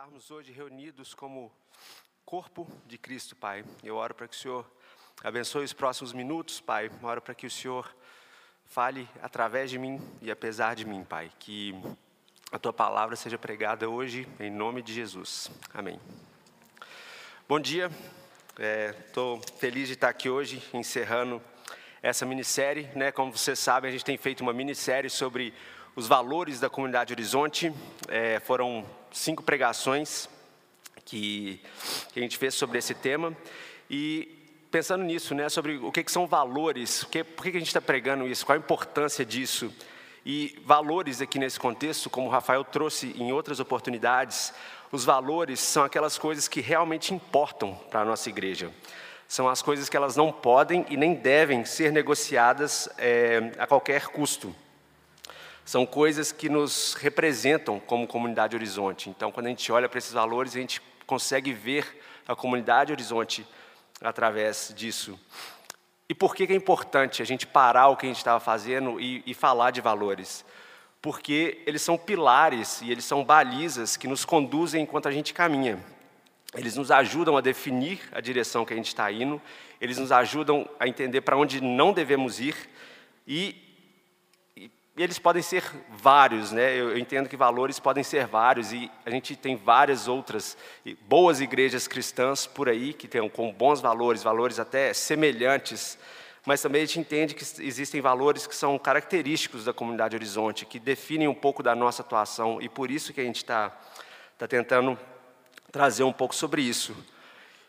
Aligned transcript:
estarmos 0.00 0.30
hoje 0.30 0.50
reunidos 0.50 1.12
como 1.12 1.52
corpo 2.24 2.66
de 2.86 2.96
Cristo, 2.96 3.36
Pai. 3.36 3.62
Eu 3.84 3.96
oro 3.96 4.14
para 4.14 4.26
que 4.26 4.34
o 4.34 4.38
Senhor 4.38 4.66
abençoe 5.22 5.62
os 5.62 5.74
próximos 5.74 6.14
minutos, 6.14 6.58
Pai. 6.58 6.90
Eu 7.02 7.06
oro 7.06 7.20
para 7.20 7.34
que 7.34 7.46
o 7.46 7.50
Senhor 7.50 7.94
fale 8.64 9.06
através 9.20 9.68
de 9.68 9.78
mim 9.78 10.00
e 10.22 10.30
apesar 10.30 10.74
de 10.74 10.86
mim, 10.86 11.04
Pai. 11.04 11.30
Que 11.38 11.74
a 12.50 12.58
tua 12.58 12.72
palavra 12.72 13.14
seja 13.14 13.36
pregada 13.36 13.90
hoje, 13.90 14.26
em 14.40 14.50
nome 14.50 14.80
de 14.80 14.94
Jesus. 14.94 15.50
Amém. 15.74 16.00
Bom 17.46 17.60
dia, 17.60 17.90
estou 19.06 19.36
é, 19.36 19.58
feliz 19.58 19.86
de 19.86 19.92
estar 19.92 20.08
aqui 20.08 20.30
hoje, 20.30 20.66
encerrando 20.72 21.42
essa 22.02 22.24
minissérie. 22.24 22.88
Né? 22.96 23.12
Como 23.12 23.36
vocês 23.36 23.58
sabem, 23.58 23.90
a 23.90 23.92
gente 23.92 24.04
tem 24.06 24.16
feito 24.16 24.40
uma 24.40 24.54
minissérie 24.54 25.10
sobre 25.10 25.52
os 25.96 26.06
valores 26.06 26.60
da 26.60 26.70
comunidade 26.70 27.12
Horizonte. 27.12 27.72
É, 28.08 28.40
foram 28.40 28.84
cinco 29.12 29.42
pregações 29.42 30.28
que, 31.04 31.60
que, 32.12 32.20
a 32.20 32.22
gente 32.22 32.38
fez 32.38 32.54
sobre 32.54 32.78
esse 32.78 32.94
tema. 32.94 33.36
E 33.88 34.28
pensando 34.70 35.02
nisso, 35.02 35.34
né, 35.34 35.48
sobre 35.48 35.78
o 35.78 35.90
que, 35.90 36.04
que 36.04 36.12
são 36.12 36.26
valores, 36.26 37.04
que, 37.04 37.24
por 37.24 37.42
que, 37.42 37.50
que 37.50 37.56
a 37.56 37.60
gente 37.60 37.68
está 37.68 37.80
pregando 37.80 38.26
isso, 38.26 38.46
qual 38.46 38.56
a 38.56 38.58
importância 38.58 39.24
disso. 39.24 39.72
E 40.24 40.58
valores 40.64 41.20
aqui 41.20 41.38
nesse 41.38 41.58
contexto, 41.58 42.10
como 42.10 42.28
o 42.28 42.30
Rafael 42.30 42.62
trouxe 42.62 43.14
em 43.18 43.32
outras 43.32 43.58
oportunidades, 43.58 44.52
os 44.92 45.04
valores 45.04 45.60
são 45.60 45.82
aquelas 45.82 46.18
coisas 46.18 46.46
que 46.46 46.60
realmente 46.60 47.14
importam 47.14 47.74
para 47.90 48.00
a 48.00 48.04
nossa 48.04 48.28
igreja. 48.28 48.70
São 49.26 49.48
as 49.48 49.62
coisas 49.62 49.88
que 49.88 49.96
elas 49.96 50.16
não 50.16 50.32
podem 50.32 50.84
e 50.88 50.96
nem 50.96 51.14
devem 51.14 51.64
ser 51.64 51.92
negociadas 51.92 52.88
é, 52.98 53.52
a 53.58 53.66
qualquer 53.66 54.08
custo. 54.08 54.54
São 55.70 55.86
coisas 55.86 56.32
que 56.32 56.48
nos 56.48 56.94
representam 56.94 57.78
como 57.78 58.04
comunidade 58.04 58.56
Horizonte. 58.56 59.08
Então, 59.08 59.30
quando 59.30 59.46
a 59.46 59.50
gente 59.50 59.70
olha 59.70 59.88
para 59.88 59.98
esses 59.98 60.12
valores, 60.12 60.56
a 60.56 60.58
gente 60.58 60.82
consegue 61.06 61.52
ver 61.52 62.02
a 62.26 62.34
comunidade 62.34 62.90
Horizonte 62.90 63.46
através 64.00 64.74
disso. 64.76 65.16
E 66.08 66.12
por 66.12 66.34
que 66.34 66.42
é 66.42 66.56
importante 66.56 67.22
a 67.22 67.24
gente 67.24 67.46
parar 67.46 67.86
o 67.86 67.96
que 67.96 68.04
a 68.04 68.08
gente 68.08 68.16
estava 68.16 68.40
fazendo 68.40 69.00
e, 69.00 69.22
e 69.24 69.32
falar 69.32 69.70
de 69.70 69.80
valores? 69.80 70.44
Porque 71.00 71.62
eles 71.64 71.82
são 71.82 71.96
pilares 71.96 72.82
e 72.82 72.90
eles 72.90 73.04
são 73.04 73.22
balizas 73.22 73.96
que 73.96 74.08
nos 74.08 74.24
conduzem 74.24 74.82
enquanto 74.82 75.06
a 75.06 75.12
gente 75.12 75.32
caminha. 75.32 75.78
Eles 76.52 76.74
nos 76.74 76.90
ajudam 76.90 77.36
a 77.36 77.40
definir 77.40 78.00
a 78.10 78.20
direção 78.20 78.64
que 78.64 78.72
a 78.72 78.76
gente 78.76 78.88
está 78.88 79.12
indo, 79.12 79.40
eles 79.80 79.98
nos 79.98 80.10
ajudam 80.10 80.68
a 80.80 80.88
entender 80.88 81.20
para 81.20 81.36
onde 81.36 81.60
não 81.60 81.92
devemos 81.92 82.40
ir 82.40 82.56
e 83.24 83.69
e 84.96 85.02
eles 85.02 85.18
podem 85.18 85.42
ser 85.42 85.64
vários, 85.88 86.50
né? 86.50 86.74
Eu 86.76 86.98
entendo 86.98 87.28
que 87.28 87.36
valores 87.36 87.78
podem 87.78 88.02
ser 88.02 88.26
vários 88.26 88.72
e 88.72 88.90
a 89.06 89.10
gente 89.10 89.36
tem 89.36 89.56
várias 89.56 90.08
outras 90.08 90.56
boas 91.02 91.40
igrejas 91.40 91.86
cristãs 91.86 92.46
por 92.46 92.68
aí 92.68 92.92
que 92.92 93.06
têm 93.06 93.26
com 93.28 93.52
bons 93.52 93.80
valores, 93.80 94.22
valores 94.22 94.58
até 94.58 94.92
semelhantes, 94.92 95.96
mas 96.44 96.60
também 96.60 96.82
a 96.82 96.86
gente 96.86 96.98
entende 96.98 97.34
que 97.34 97.44
existem 97.62 98.00
valores 98.00 98.46
que 98.46 98.54
são 98.54 98.78
característicos 98.78 99.64
da 99.64 99.72
comunidade 99.72 100.16
Horizonte, 100.16 100.66
que 100.66 100.78
definem 100.78 101.28
um 101.28 101.34
pouco 101.34 101.62
da 101.62 101.74
nossa 101.74 102.02
atuação 102.02 102.60
e 102.60 102.68
por 102.68 102.90
isso 102.90 103.12
que 103.12 103.20
a 103.20 103.24
gente 103.24 103.36
está 103.36 103.70
tá 104.36 104.48
tentando 104.48 104.98
trazer 105.70 106.02
um 106.02 106.12
pouco 106.12 106.34
sobre 106.34 106.62
isso. 106.62 106.96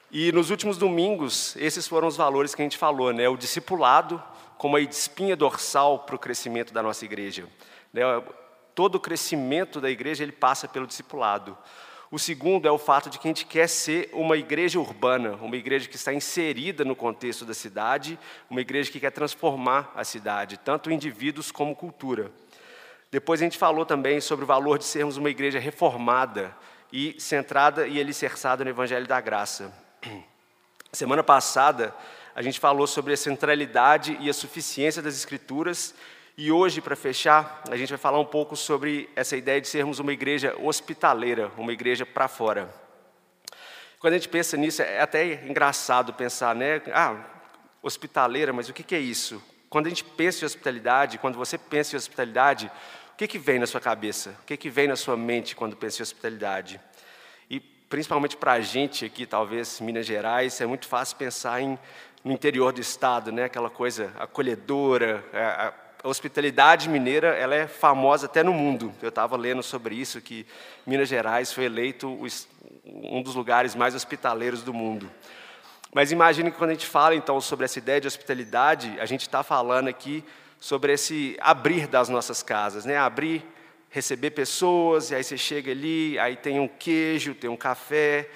E 0.09 0.31
nos 0.33 0.49
últimos 0.49 0.77
domingos, 0.77 1.55
esses 1.55 1.87
foram 1.87 2.07
os 2.07 2.17
valores 2.17 2.53
que 2.53 2.61
a 2.61 2.65
gente 2.65 2.77
falou, 2.77 3.13
né? 3.13 3.29
O 3.29 3.37
discipulado, 3.37 4.21
como 4.61 4.77
a 4.77 4.79
espinha 4.79 5.35
dorsal 5.35 5.97
para 5.97 6.15
o 6.15 6.19
crescimento 6.19 6.71
da 6.71 6.83
nossa 6.83 7.03
igreja. 7.03 7.47
Né? 7.91 8.03
Todo 8.75 8.93
o 8.93 8.99
crescimento 8.99 9.81
da 9.81 9.89
igreja 9.89 10.21
ele 10.21 10.31
passa 10.31 10.67
pelo 10.67 10.85
discipulado. 10.85 11.57
O 12.11 12.19
segundo 12.19 12.67
é 12.67 12.71
o 12.71 12.77
fato 12.77 13.09
de 13.09 13.17
que 13.17 13.27
a 13.27 13.31
gente 13.31 13.43
quer 13.43 13.67
ser 13.67 14.11
uma 14.13 14.37
igreja 14.37 14.79
urbana, 14.79 15.31
uma 15.41 15.55
igreja 15.55 15.89
que 15.89 15.95
está 15.95 16.13
inserida 16.13 16.85
no 16.85 16.95
contexto 16.95 17.43
da 17.43 17.55
cidade, 17.55 18.19
uma 18.51 18.61
igreja 18.61 18.91
que 18.91 18.99
quer 18.99 19.09
transformar 19.09 19.91
a 19.95 20.03
cidade, 20.03 20.59
tanto 20.59 20.91
indivíduos 20.91 21.51
como 21.51 21.75
cultura. 21.75 22.31
Depois 23.09 23.41
a 23.41 23.45
gente 23.45 23.57
falou 23.57 23.83
também 23.83 24.21
sobre 24.21 24.43
o 24.43 24.47
valor 24.47 24.77
de 24.77 24.85
sermos 24.85 25.17
uma 25.17 25.31
igreja 25.31 25.57
reformada 25.57 26.55
e 26.93 27.19
centrada 27.19 27.87
e 27.87 27.99
alicerçada 27.99 28.63
no 28.63 28.69
Evangelho 28.69 29.07
da 29.07 29.19
Graça. 29.19 29.73
Semana 30.93 31.23
passada, 31.23 31.95
a 32.33 32.41
gente 32.41 32.59
falou 32.59 32.87
sobre 32.87 33.13
a 33.13 33.17
centralidade 33.17 34.17
e 34.19 34.29
a 34.29 34.33
suficiência 34.33 35.01
das 35.01 35.15
Escrituras. 35.15 35.93
E 36.37 36.51
hoje, 36.51 36.79
para 36.81 36.95
fechar, 36.95 37.61
a 37.69 37.75
gente 37.75 37.89
vai 37.89 37.97
falar 37.97 38.19
um 38.19 38.25
pouco 38.25 38.55
sobre 38.55 39.09
essa 39.15 39.35
ideia 39.35 39.59
de 39.59 39.67
sermos 39.67 39.99
uma 39.99 40.13
igreja 40.13 40.55
hospitaleira, 40.57 41.51
uma 41.57 41.73
igreja 41.73 42.05
para 42.05 42.27
fora. 42.27 42.73
Quando 43.99 44.13
a 44.13 44.17
gente 44.17 44.29
pensa 44.29 44.57
nisso, 44.57 44.81
é 44.81 45.01
até 45.01 45.45
engraçado 45.45 46.13
pensar, 46.13 46.55
né? 46.55 46.81
Ah, 46.93 47.15
hospitaleira, 47.83 48.53
mas 48.53 48.69
o 48.69 48.73
que 48.73 48.95
é 48.95 48.99
isso? 48.99 49.43
Quando 49.69 49.87
a 49.87 49.89
gente 49.89 50.03
pensa 50.03 50.43
em 50.43 50.45
hospitalidade, 50.45 51.17
quando 51.17 51.37
você 51.37 51.57
pensa 51.57 51.95
em 51.95 51.97
hospitalidade, 51.97 52.71
o 53.13 53.17
que, 53.17 53.27
que 53.27 53.37
vem 53.37 53.59
na 53.59 53.67
sua 53.67 53.79
cabeça? 53.79 54.35
O 54.41 54.45
que, 54.45 54.57
que 54.57 54.69
vem 54.69 54.87
na 54.87 54.95
sua 54.95 55.15
mente 55.15 55.55
quando 55.55 55.75
pensa 55.75 56.01
em 56.01 56.03
hospitalidade? 56.03 56.79
E 57.49 57.59
principalmente 57.59 58.35
para 58.35 58.53
a 58.53 58.61
gente 58.61 59.05
aqui, 59.05 59.25
talvez, 59.25 59.79
Minas 59.79 60.05
Gerais, 60.05 60.59
é 60.59 60.65
muito 60.65 60.87
fácil 60.87 61.17
pensar 61.17 61.61
em 61.61 61.77
no 62.23 62.31
interior 62.31 62.71
do 62.71 62.81
estado, 62.81 63.31
né? 63.31 63.45
Aquela 63.45 63.69
coisa 63.69 64.11
acolhedora, 64.19 65.23
é, 65.33 65.43
a, 65.43 65.73
a 66.03 66.07
hospitalidade 66.07 66.89
mineira, 66.89 67.29
ela 67.29 67.55
é 67.55 67.67
famosa 67.67 68.25
até 68.25 68.43
no 68.43 68.53
mundo. 68.53 68.93
Eu 69.01 69.09
estava 69.09 69.35
lendo 69.37 69.61
sobre 69.63 69.95
isso 69.95 70.21
que 70.21 70.45
Minas 70.85 71.09
Gerais 71.09 71.51
foi 71.51 71.65
eleito 71.65 72.17
um 72.85 73.21
dos 73.21 73.35
lugares 73.35 73.75
mais 73.75 73.95
hospitaleiros 73.95 74.63
do 74.63 74.73
mundo. 74.73 75.09
Mas 75.93 76.11
imagine 76.11 76.51
que 76.51 76.57
quando 76.57 76.71
a 76.71 76.73
gente 76.73 76.87
fala 76.87 77.13
então 77.15 77.39
sobre 77.41 77.65
essa 77.65 77.77
ideia 77.77 77.99
de 77.99 78.07
hospitalidade, 78.07 78.95
a 78.99 79.05
gente 79.05 79.21
está 79.21 79.43
falando 79.43 79.89
aqui 79.89 80.23
sobre 80.59 80.93
esse 80.93 81.35
abrir 81.41 81.87
das 81.87 82.07
nossas 82.07 82.41
casas, 82.41 82.85
né? 82.85 82.97
Abrir, 82.97 83.43
receber 83.89 84.31
pessoas, 84.31 85.11
e 85.11 85.15
aí 85.15 85.23
você 85.23 85.37
chega 85.37 85.71
ali, 85.71 86.17
aí 86.17 86.35
tem 86.35 86.59
um 86.59 86.67
queijo, 86.67 87.35
tem 87.35 87.49
um 87.49 87.57
café, 87.57 88.29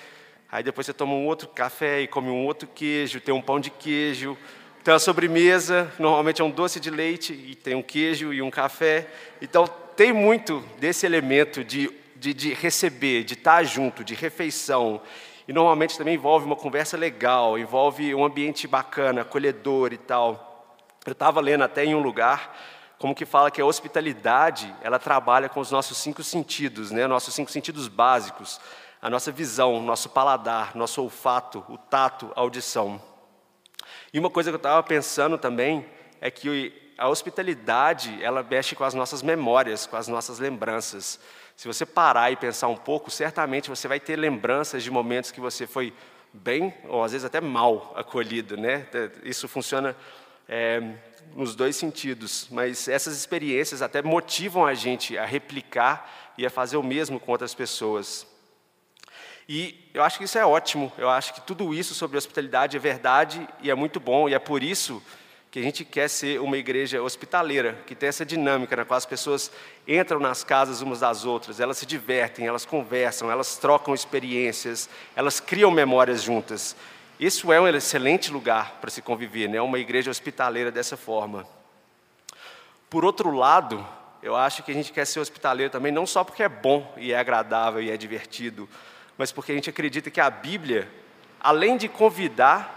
Aí 0.56 0.64
depois 0.64 0.88
você 0.88 0.94
toma 0.94 1.12
um 1.12 1.26
outro 1.26 1.50
café 1.50 2.00
e 2.00 2.08
come 2.08 2.30
um 2.30 2.46
outro 2.46 2.66
queijo, 2.66 3.20
tem 3.20 3.36
um 3.36 3.42
pão 3.42 3.60
de 3.60 3.70
queijo. 3.70 4.38
Tem 4.86 4.94
a 4.94 5.00
sobremesa, 5.00 5.92
normalmente 6.00 6.42
é 6.42 6.46
um 6.46 6.50
doce 6.50 6.80
de 6.80 6.90
leite 6.90 7.34
e 7.34 7.56
tem 7.56 7.76
um 7.76 7.82
queijo 7.82 8.32
e 8.32 8.42
um 8.42 8.50
café. 8.50 9.06
Então 9.42 9.68
tem 9.98 10.14
muito 10.14 10.64
desse 10.80 11.06
elemento 11.06 11.62
de, 11.62 11.92
de, 12.16 12.34
de 12.34 12.54
receber, 12.54 13.26
de 13.26 13.34
estar 13.34 13.66
junto, 13.66 14.02
de 14.02 14.16
refeição. 14.16 15.02
E 15.46 15.52
normalmente 15.52 15.98
também 15.98 16.16
envolve 16.16 16.46
uma 16.46 16.56
conversa 16.56 16.96
legal, 16.96 17.60
envolve 17.60 18.16
um 18.16 18.24
ambiente 18.24 18.66
bacana, 18.66 19.24
acolhedor 19.24 19.92
e 19.92 19.98
tal. 19.98 20.78
Eu 21.06 21.12
estava 21.12 21.42
lendo 21.42 21.66
até 21.66 21.84
em 21.84 21.94
um 21.94 22.00
lugar 22.00 22.58
como 22.98 23.14
que 23.14 23.26
fala 23.26 23.52
que 23.52 23.60
a 23.60 23.66
hospitalidade 23.66 24.74
ela 24.82 25.00
trabalha 25.00 25.50
com 25.50 25.60
os 25.60 25.70
nossos 25.70 25.98
cinco 25.98 26.24
sentidos, 26.24 26.92
né? 26.92 27.06
Nossos 27.08 27.34
cinco 27.34 27.52
sentidos 27.52 27.90
básicos 27.90 28.58
a 29.06 29.10
nossa 29.12 29.32
visão, 29.32 29.80
nosso 29.84 30.10
paladar, 30.10 30.76
nosso 30.76 31.00
olfato, 31.00 31.64
o 31.70 31.78
tato, 31.78 32.32
a 32.36 32.40
audição. 32.40 33.00
E 34.12 34.18
uma 34.18 34.32
coisa 34.32 34.50
que 34.50 34.56
eu 34.56 34.58
estava 34.58 34.82
pensando 34.82 35.38
também 35.38 35.86
é 36.20 36.32
que 36.32 36.74
a 36.98 37.08
hospitalidade, 37.08 38.18
ela 38.24 38.42
mexe 38.42 38.76
com 38.76 38.84
as 38.84 38.96
nossas 38.96 39.22
memórias, 39.22 39.86
com 39.86 39.96
as 39.96 40.08
nossas 40.08 40.40
lembranças. 40.40 41.20
Se 41.56 41.68
você 41.68 41.86
parar 41.86 42.32
e 42.32 42.36
pensar 42.36 42.68
um 42.68 42.76
pouco, 42.76 43.12
certamente 43.12 43.70
você 43.70 43.88
vai 43.88 44.00
ter 44.00 44.16
lembranças 44.16 44.82
de 44.82 44.90
momentos 44.90 45.30
que 45.30 45.40
você 45.40 45.68
foi 45.68 45.94
bem, 46.34 46.74
ou 46.86 47.04
às 47.04 47.12
vezes 47.12 47.26
até 47.26 47.40
mal 47.40 47.94
acolhido, 47.96 48.58
né? 48.58 48.88
Isso 49.24 49.48
funciona 49.48 49.96
é, 50.50 50.82
nos 51.36 51.56
dois 51.56 51.76
sentidos, 51.76 52.48
mas 52.50 52.88
essas 52.88 53.16
experiências 53.16 53.84
até 53.84 54.02
motivam 54.02 54.66
a 54.66 54.74
gente 54.74 55.16
a 55.16 55.26
replicar 55.26 56.34
e 56.40 56.44
a 56.44 56.50
fazer 56.50 56.78
o 56.78 56.82
mesmo 56.82 57.20
com 57.20 57.32
outras 57.32 57.54
pessoas. 57.54 58.34
E 59.48 59.90
eu 59.94 60.02
acho 60.04 60.18
que 60.18 60.24
isso 60.24 60.38
é 60.38 60.46
ótimo, 60.46 60.92
eu 60.98 61.10
acho 61.10 61.34
que 61.34 61.42
tudo 61.42 61.74
isso 61.74 61.94
sobre 61.94 62.18
hospitalidade 62.18 62.76
é 62.76 62.80
verdade 62.80 63.48
e 63.62 63.70
é 63.70 63.76
muito 63.76 64.00
bom, 64.00 64.28
e 64.28 64.34
é 64.34 64.40
por 64.40 64.64
isso 64.64 65.02
que 65.52 65.60
a 65.60 65.62
gente 65.64 65.86
quer 65.86 66.10
ser 66.10 66.42
uma 66.42 66.58
igreja 66.58 67.02
hospitaleira, 67.02 67.78
que 67.88 67.96
tem 67.96 68.10
essa 68.10 68.26
dinâmica 68.26 68.76
na 68.76 68.84
qual 68.84 68.98
as 68.98 69.06
pessoas 69.06 69.50
entram 69.88 70.20
nas 70.20 70.44
casas 70.44 70.82
umas 70.82 71.00
das 71.00 71.24
outras, 71.24 71.60
elas 71.60 71.78
se 71.78 71.86
divertem, 71.86 72.46
elas 72.46 72.66
conversam, 72.66 73.32
elas 73.32 73.56
trocam 73.58 73.94
experiências, 73.94 74.90
elas 75.16 75.40
criam 75.40 75.72
memórias 75.72 76.24
juntas. 76.24 76.76
Isso 77.18 77.54
é 77.54 77.62
um 77.62 77.68
excelente 77.70 78.32
lugar 78.32 78.80
para 78.82 78.90
se 78.90 79.02
conviver, 79.02 79.48
né? 79.48 79.62
uma 79.62 79.80
igreja 79.80 80.12
hospitaleira 80.12 80.72
dessa 80.72 80.98
forma. 80.98 81.48
Por 82.90 83.06
outro 83.06 83.32
lado, 83.32 83.88
eu 84.22 84.36
acho 84.36 84.62
que 84.64 84.72
a 84.72 84.76
gente 84.76 84.92
quer 84.92 85.06
ser 85.06 85.22
hospitaleiro 85.22 85.72
também, 85.72 85.92
não 85.92 86.06
só 86.06 86.24
porque 86.24 86.44
é 86.44 86.50
bom 86.50 86.94
e 86.98 87.14
é 87.14 87.18
agradável 87.18 87.82
e 87.82 87.90
é 87.90 87.96
divertido, 87.96 88.68
mas 89.18 89.32
porque 89.32 89.52
a 89.52 89.56
gente 89.56 89.70
acredita 89.70 90.12
que 90.12 90.20
a 90.20 90.30
Bíblia, 90.30 90.90
além 91.40 91.78
de 91.78 91.88
convidar 91.88 92.76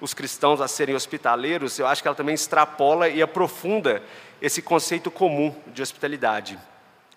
os 0.00 0.14
cristãos 0.14 0.60
a 0.60 0.68
serem 0.68 0.94
hospitaleiros, 0.94 1.78
eu 1.78 1.86
acho 1.86 2.02
que 2.02 2.08
ela 2.08 2.14
também 2.14 2.34
extrapola 2.34 3.08
e 3.08 3.20
aprofunda 3.20 4.02
esse 4.40 4.62
conceito 4.62 5.10
comum 5.10 5.54
de 5.66 5.82
hospitalidade. 5.82 6.58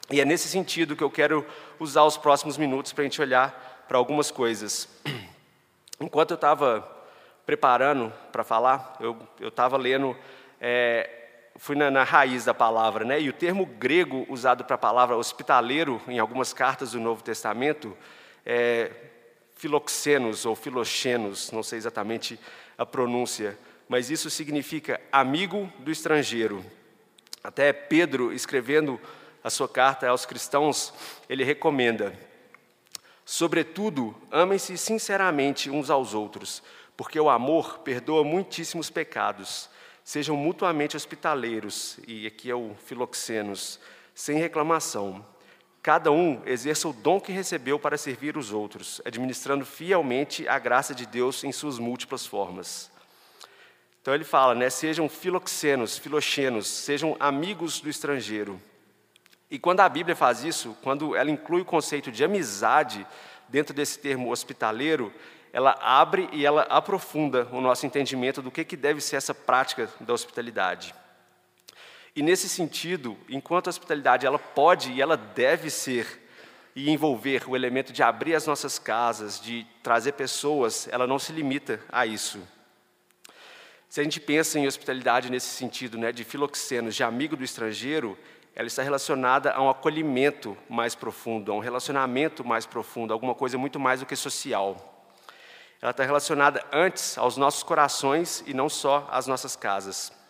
E 0.10 0.20
é 0.20 0.26
nesse 0.26 0.48
sentido 0.50 0.96
que 0.96 1.04
eu 1.04 1.10
quero 1.10 1.46
usar 1.80 2.04
os 2.04 2.18
próximos 2.18 2.58
minutos 2.58 2.92
para 2.92 3.04
a 3.04 3.06
gente 3.06 3.22
olhar 3.22 3.86
para 3.88 3.98
algumas 3.98 4.32
coisas. 4.32 4.90
Enquanto 6.00 6.32
eu 6.32 6.36
estava 6.36 6.88
preparando 7.46 8.12
para 8.32 8.44
falar, 8.44 8.96
eu 9.00 9.18
estava 9.40 9.78
lendo, 9.78 10.18
é, 10.60 11.10
fui 11.58 11.76
na, 11.76 11.92
na, 11.92 12.04
raiz 12.04 12.46
da 12.46 12.54
palavra, 12.54 13.06
né? 13.06 13.22
E 13.22 13.30
o 13.30 13.34
termo 13.34 13.66
grego 13.66 14.26
usado 14.28 14.64
para 14.64 14.76
a 14.76 14.80
palavra 14.80 15.16
hospitaleiro 15.16 16.02
em 16.08 16.18
algumas 16.18 16.54
cartas 16.54 16.92
do 16.92 17.00
Novo 17.00 17.24
Testamento 17.24 17.96
é 18.46 18.92
filoxenos 19.56 20.46
ou 20.46 20.56
filoxenos, 20.56 21.52
não 21.52 21.62
sei 21.62 21.78
exatamente 21.78 22.40
a 22.78 22.86
pronúncia, 22.86 23.58
mas 23.88 24.10
isso 24.10 24.30
significa 24.30 25.00
amigo 25.12 25.72
do 25.80 25.92
estrangeiro. 25.92 26.66
Até 27.44 27.72
Pedro, 27.74 28.34
escrevendo 28.34 29.00
a 29.44 29.50
sua 29.50 29.68
carta 29.68 30.08
aos 30.08 30.26
cristãos, 30.26 30.94
ele 31.30 31.44
recomenda: 31.44 32.14
Sobretudo, 33.26 34.16
amem-se 34.32 34.78
sinceramente 34.78 35.70
uns 35.70 35.90
aos 35.90 36.14
outros, 36.14 36.64
porque 36.98 37.20
o 37.20 37.30
amor 37.30 37.80
perdoa 37.80 38.24
muitíssimos 38.24 38.90
pecados. 38.90 39.70
Sejam 40.04 40.36
mutuamente 40.36 40.98
hospitaleiros, 40.98 42.00
e 42.08 42.26
aqui 42.26 42.50
é 42.50 42.56
o 42.56 42.76
filoxenos, 42.86 43.80
sem 44.16 44.38
reclamação. 44.38 45.26
Cada 45.82 46.12
um 46.12 46.42
exerça 46.46 46.88
o 46.88 46.94
dom 46.94 47.20
que 47.20 47.32
recebeu 47.32 47.80
para 47.80 47.98
servir 47.98 48.38
os 48.38 48.52
outros, 48.52 49.02
administrando 49.04 49.66
fielmente 49.66 50.48
a 50.48 50.60
graça 50.60 50.94
de 50.94 51.08
Deus 51.08 51.44
em 51.44 51.52
suas 51.52 51.80
múltiplas 51.80 52.26
formas. 52.26 52.92
Então 54.00 54.14
ele 54.14 54.24
fala, 54.24 54.54
né, 54.54 54.70
sejam 54.70 55.10
filoxenos, 55.10 55.98
filoxenos, 55.98 56.68
sejam 56.68 57.16
amigos 57.20 57.82
do 57.82 57.90
estrangeiro. 57.90 58.62
E 59.50 59.58
quando 59.58 59.80
a 59.80 59.90
Bíblia 59.90 60.16
faz 60.16 60.44
isso, 60.44 60.78
quando 60.84 61.16
ela 61.16 61.30
inclui 61.30 61.62
o 61.62 61.66
conceito 61.66 62.12
de 62.12 62.24
amizade 62.24 63.06
dentro 63.50 63.74
desse 63.74 64.00
termo 64.00 64.32
hospitaleiro, 64.32 65.12
ela 65.52 65.78
abre 65.82 66.30
e 66.32 66.46
ela 66.46 66.62
aprofunda 66.64 67.48
o 67.52 67.60
nosso 67.60 67.86
entendimento 67.86 68.42
do 68.42 68.52
que, 68.52 68.64
que 68.64 68.78
deve 68.78 69.02
ser 69.02 69.18
essa 69.18 69.34
prática 69.34 69.90
da 70.00 70.14
hospitalidade. 70.14 70.96
E 72.16 72.22
nesse 72.22 72.50
sentido, 72.50 73.18
enquanto 73.30 73.68
a 73.68 73.70
hospitalidade 73.70 74.26
ela 74.26 74.40
pode 74.40 74.92
e 74.92 75.02
ela 75.02 75.16
deve 75.16 75.70
ser 75.70 76.22
e 76.76 76.90
envolver 76.90 77.50
o 77.50 77.56
elemento 77.56 77.94
de 77.94 78.04
abrir 78.04 78.36
as 78.36 78.46
nossas 78.46 78.78
casas, 78.78 79.40
de 79.40 79.66
trazer 79.82 80.14
pessoas, 80.14 80.88
ela 80.92 81.08
não 81.08 81.20
se 81.20 81.32
limita 81.32 81.80
a 81.90 82.06
isso. 82.06 82.40
Se 83.90 84.00
a 84.00 84.04
gente 84.04 84.20
pensa 84.20 84.58
em 84.58 84.68
hospitalidade 84.68 85.30
nesse 85.30 85.48
sentido, 85.48 85.98
né, 85.98 86.12
de 86.12 86.24
filoxenos, 86.24 86.96
de 86.96 87.04
amigo 87.04 87.36
do 87.36 87.44
estrangeiro, 87.44 88.18
ela 88.56 88.68
está 88.68 88.84
relacionada 88.84 89.52
a 89.52 89.62
um 89.62 89.70
acolhimento 89.70 90.58
mais 90.70 90.96
profundo, 90.96 91.52
a 91.52 91.56
um 91.56 91.60
relacionamento 91.60 92.44
mais 92.44 92.66
profundo, 92.66 93.14
alguma 93.14 93.36
coisa 93.36 93.58
muito 93.58 93.80
mais 93.80 94.02
do 94.02 94.06
que 94.06 94.16
social. 94.16 95.08
Ela 95.82 95.92
está 95.92 96.04
relacionada 96.04 96.64
antes 96.72 97.18
aos 97.18 97.38
nossos 97.38 97.64
corações 97.64 98.44
e 98.46 98.54
não 98.54 98.70
só 98.70 99.08
às 99.12 99.28
nossas 99.28 99.56
casas. 99.56 100.21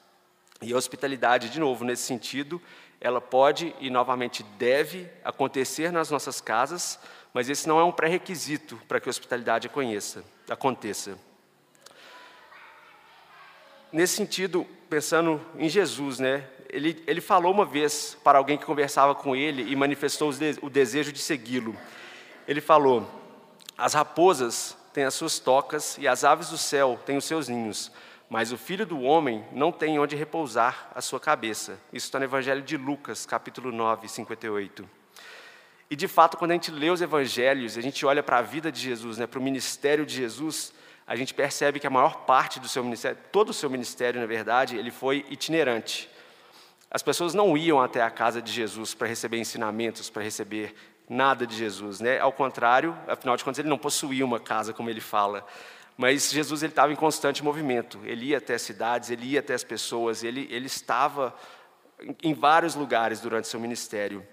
E 0.62 0.74
a 0.74 0.78
hospitalidade, 0.78 1.50
de 1.50 1.60
novo, 1.60 1.84
nesse 1.84 2.04
sentido, 2.04 2.62
ela 3.00 3.20
pode 3.20 3.76
e 3.80 3.90
novamente 3.90 4.44
deve 4.58 5.10
acontecer 5.24 5.92
nas 5.92 6.12
nossas 6.12 6.40
casas, 6.40 7.00
mas 7.34 7.50
esse 7.50 7.68
não 7.68 7.80
é 7.80 7.84
um 7.84 7.92
pré-requisito 7.92 8.80
para 8.88 9.00
que 9.00 9.10
a 9.10 9.12
hospitalidade 9.12 9.70
conheça, 9.70 10.24
aconteça. 10.50 11.18
Nesse 13.92 14.16
sentido, 14.16 14.66
pensando 14.90 15.42
em 15.58 15.68
Jesus, 15.68 16.20
né? 16.20 16.48
ele, 16.72 17.04
ele 17.06 17.22
falou 17.22 17.52
uma 17.52 17.66
vez 17.66 18.18
para 18.24 18.38
alguém 18.38 18.58
que 18.58 18.66
conversava 18.66 19.14
com 19.14 19.36
ele 19.36 19.70
e 19.70 19.76
manifestou 19.76 20.32
o 20.62 20.70
desejo 20.70 21.12
de 21.12 21.20
segui-lo. 21.20 21.76
Ele 22.48 22.62
falou: 22.62 23.08
As 23.78 23.94
raposas 23.94 24.78
têm 24.94 25.04
as 25.04 25.14
suas 25.14 25.38
tocas 25.38 25.98
e 25.98 26.08
as 26.08 26.24
aves 26.24 26.50
do 26.50 26.58
céu 26.58 27.00
têm 27.06 27.18
os 27.18 27.26
seus 27.26 27.50
ninhos, 27.50 27.92
mas 28.32 28.54
o 28.54 28.58
filho 28.58 28.86
do 28.86 29.02
homem 29.02 29.44
não 29.52 29.74
tem 29.74 30.00
onde 30.00 30.16
repousar 30.16 30.90
a 30.96 31.02
sua 31.02 31.20
cabeça. 31.20 31.78
Isso 31.92 32.06
está 32.06 32.18
no 32.18 32.24
Evangelho 32.24 32.62
de 32.62 32.78
Lucas, 32.78 33.26
capítulo 33.26 33.74
9, 33.74 34.08
58. 34.08 34.90
E 35.90 35.98
de 35.98 36.08
fato, 36.08 36.38
quando 36.38 36.52
a 36.52 36.54
gente 36.54 36.72
lê 36.72 36.90
os 36.90 37.02
evangelhos, 37.02 37.78
a 37.78 37.82
gente 37.82 38.06
olha 38.06 38.24
para 38.24 38.38
a 38.38 38.42
vida 38.42 38.72
de 38.72 38.80
Jesus, 38.80 39.18
né, 39.18 39.28
para 39.28 39.38
o 39.38 39.44
ministério 39.44 40.06
de 40.06 40.16
Jesus, 40.16 40.72
a 41.06 41.14
gente 41.18 41.34
percebe 41.34 41.78
que 41.78 41.86
a 41.86 41.90
maior 41.90 42.20
parte 42.20 42.58
do 42.58 42.70
seu 42.70 42.82
ministério, 42.86 43.18
todo 43.34 43.50
o 43.50 43.54
seu 43.54 43.70
ministério, 43.70 44.22
na 44.22 44.28
verdade, 44.28 44.78
ele 44.78 44.92
foi 44.92 45.26
itinerante. 45.30 46.10
As 46.90 47.04
pessoas 47.04 47.34
não 47.34 47.58
iam 47.58 47.82
até 47.82 48.02
a 48.02 48.10
casa 48.10 48.42
de 48.42 48.50
Jesus 48.50 48.94
para 48.94 49.10
receber 49.10 49.40
ensinamentos, 49.40 50.10
para 50.10 50.24
receber 50.24 50.74
nada 51.10 51.46
de 51.46 51.58
Jesus, 51.58 52.00
né? 52.00 52.18
Ao 52.22 52.32
contrário, 52.32 52.98
afinal 53.10 53.36
de 53.36 53.44
contas, 53.44 53.60
ele 53.60 53.68
não 53.68 53.78
possuía 53.78 54.24
uma 54.24 54.40
casa, 54.40 54.72
como 54.72 54.90
ele 54.90 55.02
fala. 55.02 55.46
Mas 55.98 56.32
Jesus 56.32 56.64
estava 56.64 56.92
em 56.92 56.96
constante 56.96 57.44
movimento. 57.44 58.00
Ele 58.04 58.28
ia 58.28 58.38
até 58.38 58.56
as 58.56 58.62
cidades, 58.62 59.10
ele 59.10 59.26
ia 59.26 59.40
até 59.40 59.54
as 59.54 59.64
pessoas, 59.64 60.24
ele, 60.24 60.48
ele 60.50 60.68
estava 60.68 61.36
em 62.24 62.34
vários 62.34 62.76
lugares 62.76 63.20
durante 63.20 63.48
seu 63.48 63.60
ministério. 63.60 64.26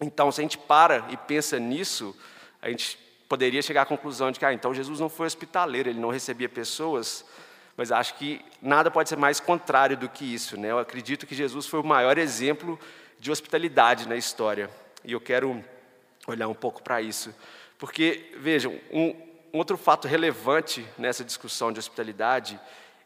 Então, 0.00 0.30
se 0.30 0.40
a 0.40 0.42
gente 0.42 0.58
para 0.58 1.06
e 1.10 1.16
pensa 1.16 1.58
nisso, 1.58 2.14
a 2.60 2.68
gente 2.68 2.98
poderia 3.28 3.62
chegar 3.62 3.82
à 3.82 3.86
conclusão 3.86 4.30
de 4.30 4.38
que, 4.38 4.44
ah, 4.44 4.52
então 4.52 4.74
Jesus 4.74 5.00
não 5.00 5.08
foi 5.08 5.26
hospitaleiro, 5.26 5.88
ele 5.88 6.00
não 6.00 6.10
recebia 6.10 6.48
pessoas. 6.48 7.24
Mas 7.76 7.92
acho 7.92 8.14
que 8.14 8.44
nada 8.60 8.90
pode 8.90 9.08
ser 9.08 9.16
mais 9.16 9.38
contrário 9.38 9.96
do 9.96 10.08
que 10.08 10.24
isso. 10.24 10.58
Né? 10.58 10.70
Eu 10.70 10.78
acredito 10.78 11.26
que 11.26 11.34
Jesus 11.34 11.66
foi 11.66 11.80
o 11.80 11.84
maior 11.84 12.16
exemplo 12.16 12.78
de 13.18 13.30
hospitalidade 13.30 14.08
na 14.08 14.16
história. 14.16 14.70
E 15.04 15.12
eu 15.12 15.20
quero 15.20 15.62
olhar 16.26 16.48
um 16.48 16.54
pouco 16.54 16.82
para 16.82 17.02
isso. 17.02 17.34
Porque, 17.78 18.32
vejam, 18.38 18.78
um 18.90 19.14
outro 19.56 19.76
fato 19.76 20.08
relevante 20.08 20.86
nessa 20.98 21.24
discussão 21.24 21.72
de 21.72 21.78
hospitalidade 21.78 22.58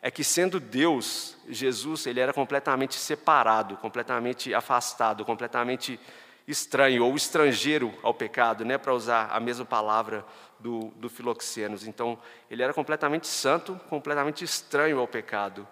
é 0.02 0.10
que, 0.10 0.24
sendo 0.24 0.58
Deus, 0.58 1.36
Jesus 1.48 2.06
ele 2.06 2.20
era 2.20 2.32
completamente 2.32 2.94
separado, 2.94 3.76
completamente 3.76 4.54
afastado, 4.54 5.24
completamente 5.24 6.00
estranho 6.46 7.04
ou 7.04 7.14
estrangeiro 7.14 7.94
ao 8.02 8.14
pecado, 8.14 8.64
né, 8.64 8.78
para 8.78 8.94
usar 8.94 9.28
a 9.30 9.38
mesma 9.38 9.64
palavra 9.64 10.24
do, 10.58 10.88
do 10.96 11.08
Filoxenos. 11.08 11.86
Então, 11.86 12.18
ele 12.50 12.62
era 12.62 12.72
completamente 12.72 13.26
santo, 13.26 13.78
completamente 13.88 14.44
estranho 14.44 14.98
ao 14.98 15.06
pecado. 15.06 15.68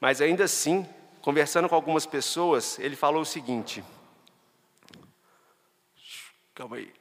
Mas 0.00 0.20
ainda 0.20 0.44
assim, 0.44 0.88
conversando 1.20 1.68
com 1.68 1.74
algumas 1.74 2.04
pessoas, 2.04 2.78
ele 2.78 2.96
falou 2.96 3.22
o 3.22 3.26
seguinte. 3.26 3.84
Calma 6.54 6.76
aí. 6.76 6.92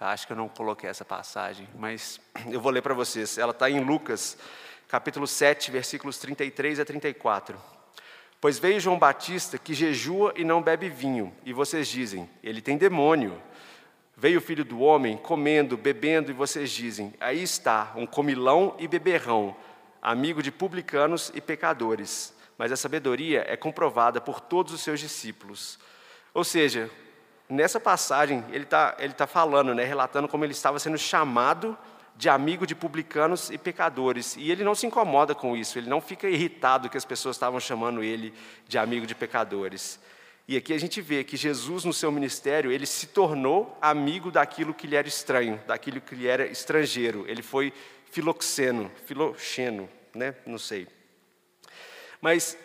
Acho 0.00 0.26
que 0.26 0.32
eu 0.32 0.36
não 0.36 0.48
coloquei 0.48 0.88
essa 0.88 1.04
passagem, 1.04 1.68
mas 1.78 2.18
eu 2.50 2.58
vou 2.58 2.72
ler 2.72 2.80
para 2.80 2.94
vocês. 2.94 3.36
Ela 3.36 3.50
está 3.50 3.68
em 3.68 3.80
Lucas, 3.80 4.38
capítulo 4.88 5.26
7, 5.26 5.70
versículos 5.70 6.16
33 6.16 6.80
a 6.80 6.86
34. 6.86 7.60
Pois 8.40 8.58
veio 8.58 8.80
João 8.80 8.98
Batista 8.98 9.58
que 9.58 9.74
jejua 9.74 10.32
e 10.36 10.42
não 10.42 10.62
bebe 10.62 10.88
vinho, 10.88 11.34
e 11.44 11.52
vocês 11.52 11.86
dizem, 11.86 12.28
ele 12.42 12.62
tem 12.62 12.78
demônio. 12.78 13.40
Veio 14.16 14.38
o 14.38 14.42
filho 14.42 14.64
do 14.64 14.80
homem 14.80 15.18
comendo, 15.18 15.76
bebendo, 15.76 16.30
e 16.30 16.34
vocês 16.34 16.70
dizem: 16.70 17.12
aí 17.20 17.42
está, 17.42 17.92
um 17.94 18.06
comilão 18.06 18.74
e 18.78 18.88
beberrão, 18.88 19.54
amigo 20.00 20.42
de 20.42 20.50
publicanos 20.50 21.30
e 21.34 21.42
pecadores. 21.42 22.34
Mas 22.56 22.72
a 22.72 22.76
sabedoria 22.76 23.44
é 23.46 23.54
comprovada 23.54 24.18
por 24.18 24.40
todos 24.40 24.72
os 24.72 24.80
seus 24.80 24.98
discípulos. 24.98 25.78
Ou 26.32 26.44
seja, 26.44 26.90
nessa 27.50 27.80
passagem, 27.80 28.44
ele 28.50 28.64
está 28.64 28.96
ele 28.98 29.12
tá 29.12 29.26
falando, 29.26 29.74
né, 29.74 29.84
relatando 29.84 30.28
como 30.28 30.44
ele 30.44 30.52
estava 30.52 30.78
sendo 30.78 30.96
chamado 30.96 31.76
de 32.16 32.28
amigo 32.28 32.66
de 32.66 32.74
publicanos 32.74 33.50
e 33.50 33.58
pecadores. 33.58 34.36
E 34.36 34.50
ele 34.50 34.62
não 34.62 34.74
se 34.74 34.86
incomoda 34.86 35.34
com 35.34 35.56
isso, 35.56 35.78
ele 35.78 35.88
não 35.88 36.00
fica 36.00 36.28
irritado 36.28 36.88
que 36.88 36.96
as 36.96 37.04
pessoas 37.04 37.36
estavam 37.36 37.58
chamando 37.58 38.02
ele 38.02 38.32
de 38.68 38.78
amigo 38.78 39.06
de 39.06 39.14
pecadores. 39.14 39.98
E 40.46 40.56
aqui 40.56 40.72
a 40.72 40.78
gente 40.78 41.00
vê 41.00 41.22
que 41.22 41.36
Jesus, 41.36 41.84
no 41.84 41.92
seu 41.92 42.10
ministério, 42.10 42.72
ele 42.72 42.84
se 42.84 43.06
tornou 43.06 43.78
amigo 43.80 44.30
daquilo 44.30 44.74
que 44.74 44.86
lhe 44.86 44.96
era 44.96 45.06
estranho, 45.06 45.60
daquilo 45.66 46.00
que 46.00 46.14
lhe 46.14 46.26
era 46.26 46.46
estrangeiro. 46.46 47.24
Ele 47.28 47.40
foi 47.40 47.72
filoxeno, 48.10 48.90
filoxeno, 49.06 49.88
né? 50.12 50.34
Não 50.44 50.58
sei. 50.58 50.88
Mas, 52.20 52.58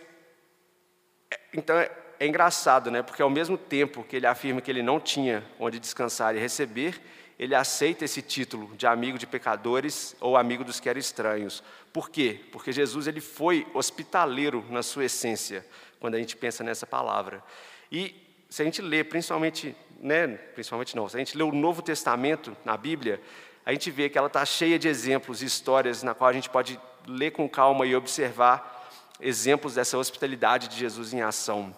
é, 1.32 1.39
então, 1.54 1.77
é, 2.19 2.27
engraçado, 2.27 2.89
né? 2.89 3.01
Porque 3.01 3.22
ao 3.22 3.29
mesmo 3.29 3.57
tempo 3.57 4.03
que 4.03 4.15
ele 4.15 4.27
afirma 4.27 4.62
que 4.62 4.72
ele 4.72 4.81
não 4.81 5.00
tinha 5.00 5.43
onde 5.60 5.79
descansar 5.79 6.36
e 6.36 6.39
receber, 6.39 7.01
ele 7.38 7.53
aceita 7.53 8.05
esse 8.05 8.22
título 8.22 8.74
de 8.75 8.88
amigo 8.88 9.17
de 9.17 9.27
pecadores 9.27 10.15
ou 10.22 10.38
amigo 10.38 10.63
dos 10.63 10.79
que 10.79 10.88
eram 10.88 11.00
estranhos. 11.00 11.62
Por 11.91 12.10
quê? 12.10 12.39
Porque 12.51 12.72
Jesus 12.72 13.07
ele 13.07 13.19
foi 13.22 13.67
hospitaleiro 13.74 14.65
na 14.69 14.81
sua 14.81 15.05
essência, 15.05 15.65
quando 16.00 16.15
a 16.15 16.19
gente 16.19 16.36
pensa 16.38 16.63
nessa 16.63 16.88
palavra. 16.88 17.43
E 17.91 18.15
se 18.50 18.62
a 18.62 18.65
gente 18.65 18.81
lê, 18.81 19.03
principalmente, 19.03 19.75
né, 20.00 20.27
principalmente 20.27 20.95
não, 20.95 21.10
se 21.10 21.17
a 21.17 21.19
gente 21.19 21.38
lê 21.38 21.43
o 21.43 21.51
Novo 21.51 21.81
Testamento 21.81 22.55
na 22.63 22.77
Bíblia, 22.77 23.22
a 23.65 23.72
gente 23.72 23.91
vê 23.91 24.10
que 24.10 24.17
ela 24.17 24.27
está 24.27 24.45
cheia 24.45 24.79
de 24.79 24.88
exemplos 24.88 25.41
e 25.41 25.45
histórias 25.45 26.03
na 26.03 26.13
qual 26.13 26.29
a 26.29 26.34
gente 26.34 26.50
pode 26.50 26.79
ler 27.05 27.31
com 27.31 27.50
calma 27.50 27.86
e 27.86 27.95
observar 27.95 28.89
exemplos 29.19 29.75
dessa 29.75 29.98
hospitalidade 29.98 30.67
de 30.67 30.77
Jesus 30.77 31.13
em 31.13 31.22
ação. 31.22 31.75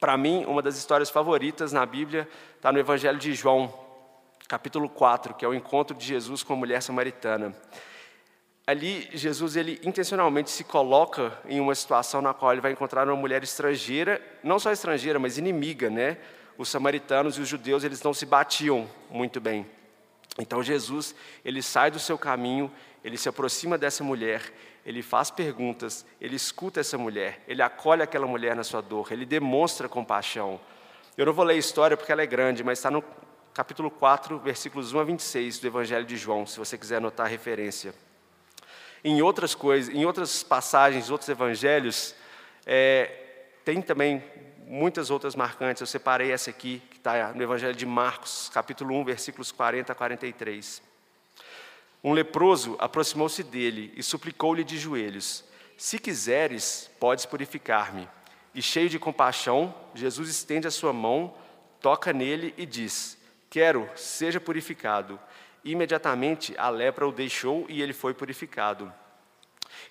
Para 0.00 0.16
mim, 0.16 0.44
uma 0.46 0.62
das 0.62 0.76
histórias 0.76 1.10
favoritas 1.10 1.72
na 1.72 1.84
Bíblia 1.84 2.28
está 2.54 2.70
no 2.70 2.78
Evangelho 2.78 3.18
de 3.18 3.34
João, 3.34 3.72
capítulo 4.46 4.88
4, 4.88 5.34
que 5.34 5.44
é 5.44 5.48
o 5.48 5.54
encontro 5.54 5.96
de 5.96 6.06
Jesus 6.06 6.44
com 6.44 6.52
a 6.52 6.56
mulher 6.56 6.80
samaritana. 6.82 7.52
Ali, 8.64 9.08
Jesus 9.12 9.56
ele 9.56 9.80
intencionalmente 9.82 10.50
se 10.50 10.62
coloca 10.62 11.36
em 11.48 11.58
uma 11.58 11.74
situação 11.74 12.22
na 12.22 12.32
qual 12.32 12.52
ele 12.52 12.60
vai 12.60 12.70
encontrar 12.70 13.08
uma 13.08 13.16
mulher 13.16 13.42
estrangeira, 13.42 14.22
não 14.44 14.58
só 14.58 14.70
estrangeira, 14.70 15.18
mas 15.18 15.36
inimiga, 15.36 15.90
né? 15.90 16.18
Os 16.56 16.68
samaritanos 16.68 17.36
e 17.36 17.40
os 17.40 17.48
judeus, 17.48 17.82
eles 17.82 18.02
não 18.02 18.14
se 18.14 18.24
batiam 18.24 18.88
muito 19.10 19.40
bem. 19.40 19.66
Então 20.38 20.62
Jesus, 20.62 21.14
ele 21.44 21.60
sai 21.60 21.90
do 21.90 21.98
seu 21.98 22.16
caminho, 22.16 22.70
ele 23.02 23.16
se 23.16 23.28
aproxima 23.28 23.76
dessa 23.76 24.04
mulher, 24.04 24.42
ele 24.84 25.02
faz 25.02 25.30
perguntas, 25.30 26.04
ele 26.20 26.36
escuta 26.36 26.80
essa 26.80 26.96
mulher, 26.96 27.42
ele 27.46 27.62
acolhe 27.62 28.02
aquela 28.02 28.26
mulher 28.26 28.56
na 28.56 28.64
sua 28.64 28.80
dor, 28.80 29.12
ele 29.12 29.26
demonstra 29.26 29.88
compaixão. 29.88 30.60
Eu 31.16 31.26
não 31.26 31.32
vou 31.32 31.44
ler 31.44 31.54
a 31.54 31.56
história 31.56 31.96
porque 31.96 32.12
ela 32.12 32.22
é 32.22 32.26
grande, 32.26 32.62
mas 32.62 32.78
está 32.78 32.90
no 32.90 33.02
capítulo 33.52 33.90
4, 33.90 34.38
versículos 34.38 34.92
1 34.92 35.00
a 35.00 35.04
26 35.04 35.58
do 35.58 35.66
Evangelho 35.66 36.06
de 36.06 36.16
João, 36.16 36.46
se 36.46 36.58
você 36.58 36.78
quiser 36.78 36.96
anotar 36.98 37.26
a 37.26 37.28
referência. 37.28 37.92
Em 39.02 39.20
outras 39.20 39.54
coisas, 39.54 39.94
em 39.94 40.04
outras 40.04 40.42
passagens, 40.42 41.10
outros 41.10 41.28
evangelhos, 41.28 42.14
é, 42.66 43.10
tem 43.64 43.82
também 43.82 44.22
muitas 44.66 45.10
outras 45.10 45.34
marcantes. 45.34 45.80
Eu 45.80 45.86
separei 45.86 46.30
essa 46.30 46.50
aqui, 46.50 46.82
que 46.90 46.98
está 46.98 47.32
no 47.32 47.42
Evangelho 47.42 47.74
de 47.74 47.86
Marcos, 47.86 48.50
capítulo 48.52 48.94
1, 48.94 49.04
versículos 49.04 49.50
40 49.50 49.92
a 49.92 49.94
43. 49.94 50.87
Um 52.02 52.12
leproso 52.12 52.76
aproximou-se 52.78 53.42
dele 53.42 53.92
e 53.96 54.02
suplicou-lhe 54.02 54.64
de 54.64 54.78
joelhos: 54.78 55.44
Se 55.76 55.98
quiseres, 55.98 56.90
podes 57.00 57.26
purificar-me. 57.26 58.08
E 58.54 58.62
cheio 58.62 58.88
de 58.88 58.98
compaixão, 58.98 59.74
Jesus 59.94 60.28
estende 60.28 60.66
a 60.66 60.70
sua 60.70 60.92
mão, 60.92 61.34
toca 61.80 62.12
nele 62.12 62.54
e 62.56 62.64
diz: 62.64 63.18
Quero, 63.50 63.88
seja 63.96 64.40
purificado. 64.40 65.18
Imediatamente 65.64 66.54
a 66.56 66.68
lepra 66.68 67.06
o 67.06 67.12
deixou 67.12 67.66
e 67.68 67.82
ele 67.82 67.92
foi 67.92 68.14
purificado. 68.14 68.92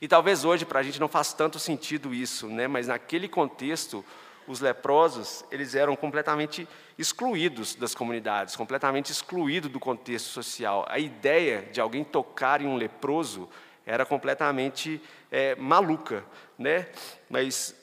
E 0.02 0.08
talvez 0.08 0.46
hoje 0.46 0.66
para 0.66 0.80
a 0.80 0.84
gente 0.84 1.00
não 1.00 1.08
faça 1.08 1.36
tanto 1.36 1.60
sentido 1.60 2.14
isso, 2.14 2.48
né? 2.48 2.68
mas 2.68 2.88
naquele 2.88 3.28
contexto, 3.28 4.04
os 4.48 4.62
leprosos, 4.62 5.44
eles 5.52 5.76
eram 5.76 5.96
completamente 5.96 6.68
excluídos 6.98 7.76
das 7.76 7.94
comunidades, 7.94 8.56
completamente 8.56 9.12
excluídos 9.12 9.70
do 9.70 9.80
contexto 9.80 10.28
social. 10.28 10.86
A 10.88 10.98
ideia 10.98 11.70
de 11.72 11.82
alguém 11.82 12.04
tocar 12.04 12.62
em 12.62 12.68
um 12.68 12.78
leproso 12.78 13.50
era 13.86 14.06
completamente 14.06 15.02
é, 15.32 15.56
maluca, 15.56 16.24
né? 16.58 16.88
Mas 17.30 17.76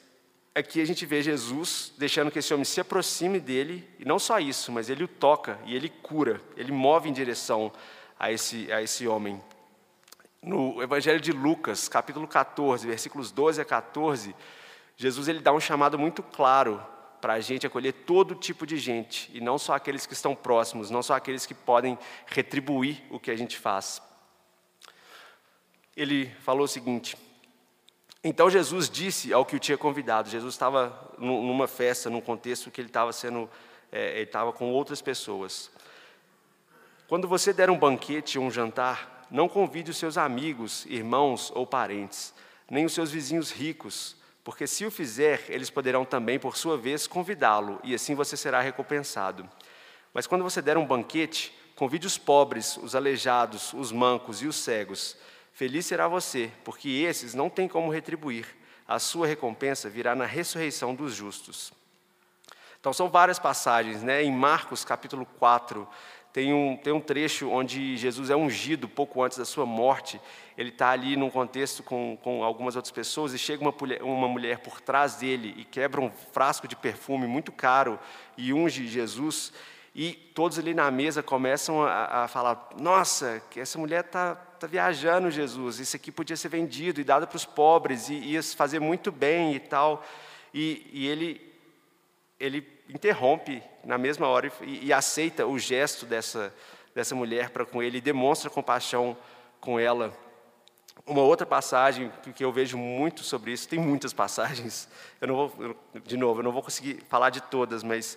aqui 0.54 0.80
a 0.80 0.84
gente 0.84 1.04
vê 1.04 1.22
Jesus 1.22 1.92
deixando 1.98 2.30
que 2.30 2.38
esse 2.38 2.52
homem 2.52 2.64
se 2.64 2.80
aproxime 2.80 3.40
dele, 3.40 3.88
e 3.98 4.04
não 4.04 4.18
só 4.18 4.38
isso, 4.38 4.72
mas 4.72 4.88
ele 4.88 5.04
o 5.04 5.08
toca 5.08 5.58
e 5.64 5.74
ele 5.74 5.88
cura, 5.88 6.40
ele 6.56 6.72
move 6.72 7.08
em 7.08 7.12
direção 7.12 7.72
a 8.18 8.32
esse, 8.32 8.72
a 8.72 8.82
esse 8.82 9.06
homem. 9.06 9.40
No 10.42 10.82
Evangelho 10.82 11.20
de 11.20 11.32
Lucas, 11.32 11.88
capítulo 11.88 12.28
14, 12.28 12.86
versículos 12.86 13.32
12 13.32 13.60
a 13.60 13.64
14, 13.64 14.34
Jesus 14.96 15.28
ele 15.28 15.40
dá 15.40 15.52
um 15.52 15.60
chamado 15.60 15.98
muito 15.98 16.22
claro 16.22 16.84
para 17.20 17.34
a 17.34 17.40
gente 17.40 17.66
acolher 17.66 17.92
todo 17.92 18.34
tipo 18.34 18.66
de 18.66 18.76
gente, 18.76 19.30
e 19.32 19.40
não 19.40 19.56
só 19.56 19.74
aqueles 19.74 20.04
que 20.04 20.12
estão 20.12 20.34
próximos, 20.34 20.90
não 20.90 21.02
só 21.02 21.14
aqueles 21.14 21.46
que 21.46 21.54
podem 21.54 21.98
retribuir 22.26 23.02
o 23.10 23.18
que 23.18 23.30
a 23.30 23.36
gente 23.36 23.58
faz. 23.58 24.02
Ele 25.96 26.26
falou 26.40 26.64
o 26.64 26.68
seguinte: 26.68 27.16
Então 28.22 28.50
Jesus 28.50 28.90
disse 28.90 29.32
ao 29.32 29.46
que 29.46 29.56
o 29.56 29.58
tinha 29.58 29.78
convidado, 29.78 30.28
Jesus 30.28 30.52
estava 30.52 31.14
numa 31.18 31.66
festa, 31.66 32.10
num 32.10 32.20
contexto 32.20 32.70
que 32.70 32.80
ele 32.80 32.88
estava 32.88 33.10
sendo, 33.10 33.48
é, 33.90 34.16
ele 34.16 34.24
estava 34.24 34.52
com 34.52 34.70
outras 34.70 35.00
pessoas. 35.00 35.70
Quando 37.08 37.26
você 37.26 37.54
der 37.54 37.70
um 37.70 37.78
banquete 37.78 38.38
ou 38.38 38.44
um 38.44 38.50
jantar, 38.50 39.26
não 39.30 39.48
convide 39.48 39.90
os 39.90 39.96
seus 39.96 40.18
amigos, 40.18 40.84
irmãos 40.86 41.50
ou 41.54 41.66
parentes, 41.66 42.34
nem 42.70 42.84
os 42.84 42.92
seus 42.92 43.10
vizinhos 43.10 43.50
ricos, 43.50 44.16
porque 44.44 44.66
se 44.66 44.84
o 44.84 44.90
fizer, 44.90 45.46
eles 45.48 45.70
poderão 45.70 46.04
também, 46.04 46.38
por 46.38 46.56
sua 46.56 46.76
vez, 46.76 47.06
convidá-lo, 47.06 47.80
e 47.82 47.94
assim 47.94 48.14
você 48.14 48.36
será 48.36 48.60
recompensado. 48.60 49.48
Mas 50.12 50.26
quando 50.26 50.44
você 50.44 50.60
der 50.60 50.76
um 50.76 50.86
banquete, 50.86 51.52
convide 51.74 52.06
os 52.06 52.18
pobres, 52.18 52.76
os 52.76 52.94
aleijados, 52.94 53.72
os 53.72 53.90
mancos 53.90 54.42
e 54.42 54.46
os 54.46 54.56
cegos. 54.56 55.16
Feliz 55.54 55.86
será 55.86 56.06
você, 56.06 56.50
porque 56.62 56.88
esses 56.88 57.32
não 57.32 57.48
têm 57.48 57.66
como 57.66 57.90
retribuir. 57.90 58.46
A 58.86 58.98
sua 58.98 59.26
recompensa 59.26 59.88
virá 59.88 60.14
na 60.14 60.26
ressurreição 60.26 60.94
dos 60.94 61.14
justos. 61.14 61.72
Então, 62.78 62.92
são 62.92 63.08
várias 63.08 63.38
passagens, 63.38 64.02
né? 64.02 64.22
Em 64.22 64.30
Marcos, 64.30 64.84
capítulo 64.84 65.24
4, 65.38 65.88
tem 66.34 66.52
um, 66.52 66.76
tem 66.76 66.92
um 66.92 67.00
trecho 67.00 67.48
onde 67.48 67.96
Jesus 67.96 68.28
é 68.28 68.36
ungido 68.36 68.88
pouco 68.88 69.22
antes 69.22 69.38
da 69.38 69.44
sua 69.44 69.64
morte. 69.64 70.20
Ele 70.56 70.68
está 70.68 70.90
ali 70.90 71.16
num 71.16 71.30
contexto 71.30 71.82
com, 71.82 72.16
com 72.22 72.44
algumas 72.44 72.76
outras 72.76 72.92
pessoas 72.92 73.32
e 73.32 73.38
chega 73.38 73.62
uma, 73.62 73.74
uma 74.02 74.28
mulher 74.28 74.58
por 74.58 74.80
trás 74.80 75.16
dele 75.16 75.54
e 75.56 75.64
quebra 75.64 76.00
um 76.00 76.10
frasco 76.32 76.68
de 76.68 76.76
perfume 76.76 77.26
muito 77.26 77.50
caro 77.50 77.98
e 78.36 78.52
unge 78.52 78.86
Jesus. 78.86 79.52
E 79.94 80.12
todos 80.12 80.58
ali 80.58 80.74
na 80.74 80.90
mesa 80.90 81.22
começam 81.22 81.82
a, 81.82 82.24
a 82.24 82.28
falar: 82.28 82.70
Nossa, 82.80 83.42
essa 83.56 83.78
mulher 83.78 84.04
está 84.04 84.34
tá 84.34 84.66
viajando, 84.66 85.30
Jesus. 85.30 85.78
Isso 85.78 85.96
aqui 85.96 86.10
podia 86.10 86.36
ser 86.36 86.48
vendido 86.48 87.00
e 87.00 87.04
dado 87.04 87.26
para 87.26 87.36
os 87.36 87.44
pobres 87.44 88.08
e 88.08 88.14
ia 88.14 88.42
fazer 88.42 88.80
muito 88.80 89.12
bem 89.12 89.54
e 89.54 89.60
tal. 89.60 90.04
E, 90.52 90.88
e 90.92 91.06
ele, 91.06 91.52
ele 92.38 92.66
interrompe 92.88 93.62
na 93.84 93.98
mesma 93.98 94.26
hora 94.26 94.52
e, 94.62 94.86
e 94.86 94.92
aceita 94.92 95.46
o 95.46 95.58
gesto 95.58 96.06
dessa, 96.06 96.54
dessa 96.94 97.14
mulher 97.14 97.50
para 97.50 97.64
com 97.64 97.82
ele 97.82 97.98
e 97.98 98.00
demonstra 98.00 98.50
compaixão 98.50 99.16
com 99.60 99.78
ela. 99.78 100.23
Uma 101.06 101.22
outra 101.22 101.46
passagem 101.46 102.10
que 102.34 102.44
eu 102.44 102.50
vejo 102.50 102.78
muito 102.78 103.22
sobre 103.22 103.52
isso, 103.52 103.68
tem 103.68 103.78
muitas 103.78 104.12
passagens, 104.12 104.88
eu 105.20 105.28
não 105.28 105.34
vou, 105.34 105.76
de 106.04 106.16
novo, 106.16 106.40
eu 106.40 106.44
não 106.44 106.52
vou 106.52 106.62
conseguir 106.62 107.02
falar 107.08 107.30
de 107.30 107.42
todas, 107.42 107.82
mas 107.82 108.16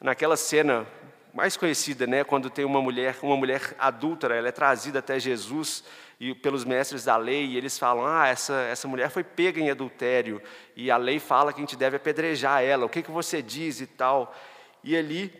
naquela 0.00 0.36
cena 0.36 0.86
mais 1.34 1.56
conhecida, 1.56 2.06
né, 2.06 2.24
quando 2.24 2.48
tem 2.48 2.64
uma 2.64 2.80
mulher, 2.80 3.16
uma 3.22 3.36
mulher 3.36 3.74
adúltera, 3.78 4.34
ela 4.36 4.48
é 4.48 4.52
trazida 4.52 5.00
até 5.00 5.18
Jesus 5.18 5.84
e 6.20 6.34
pelos 6.34 6.64
mestres 6.64 7.04
da 7.04 7.16
lei, 7.16 7.46
e 7.46 7.56
eles 7.56 7.78
falam: 7.78 8.04
"Ah, 8.06 8.26
essa 8.26 8.54
essa 8.62 8.88
mulher 8.88 9.10
foi 9.10 9.22
pega 9.22 9.60
em 9.60 9.70
adultério", 9.70 10.42
e 10.74 10.90
a 10.90 10.96
lei 10.96 11.18
fala 11.18 11.52
que 11.52 11.60
a 11.60 11.62
gente 11.62 11.76
deve 11.76 11.96
apedrejar 11.96 12.62
ela. 12.62 12.86
O 12.86 12.88
que 12.88 13.02
que 13.02 13.10
você 13.10 13.42
diz 13.42 13.80
e 13.80 13.86
tal? 13.86 14.34
E 14.82 14.96
ali 14.96 15.32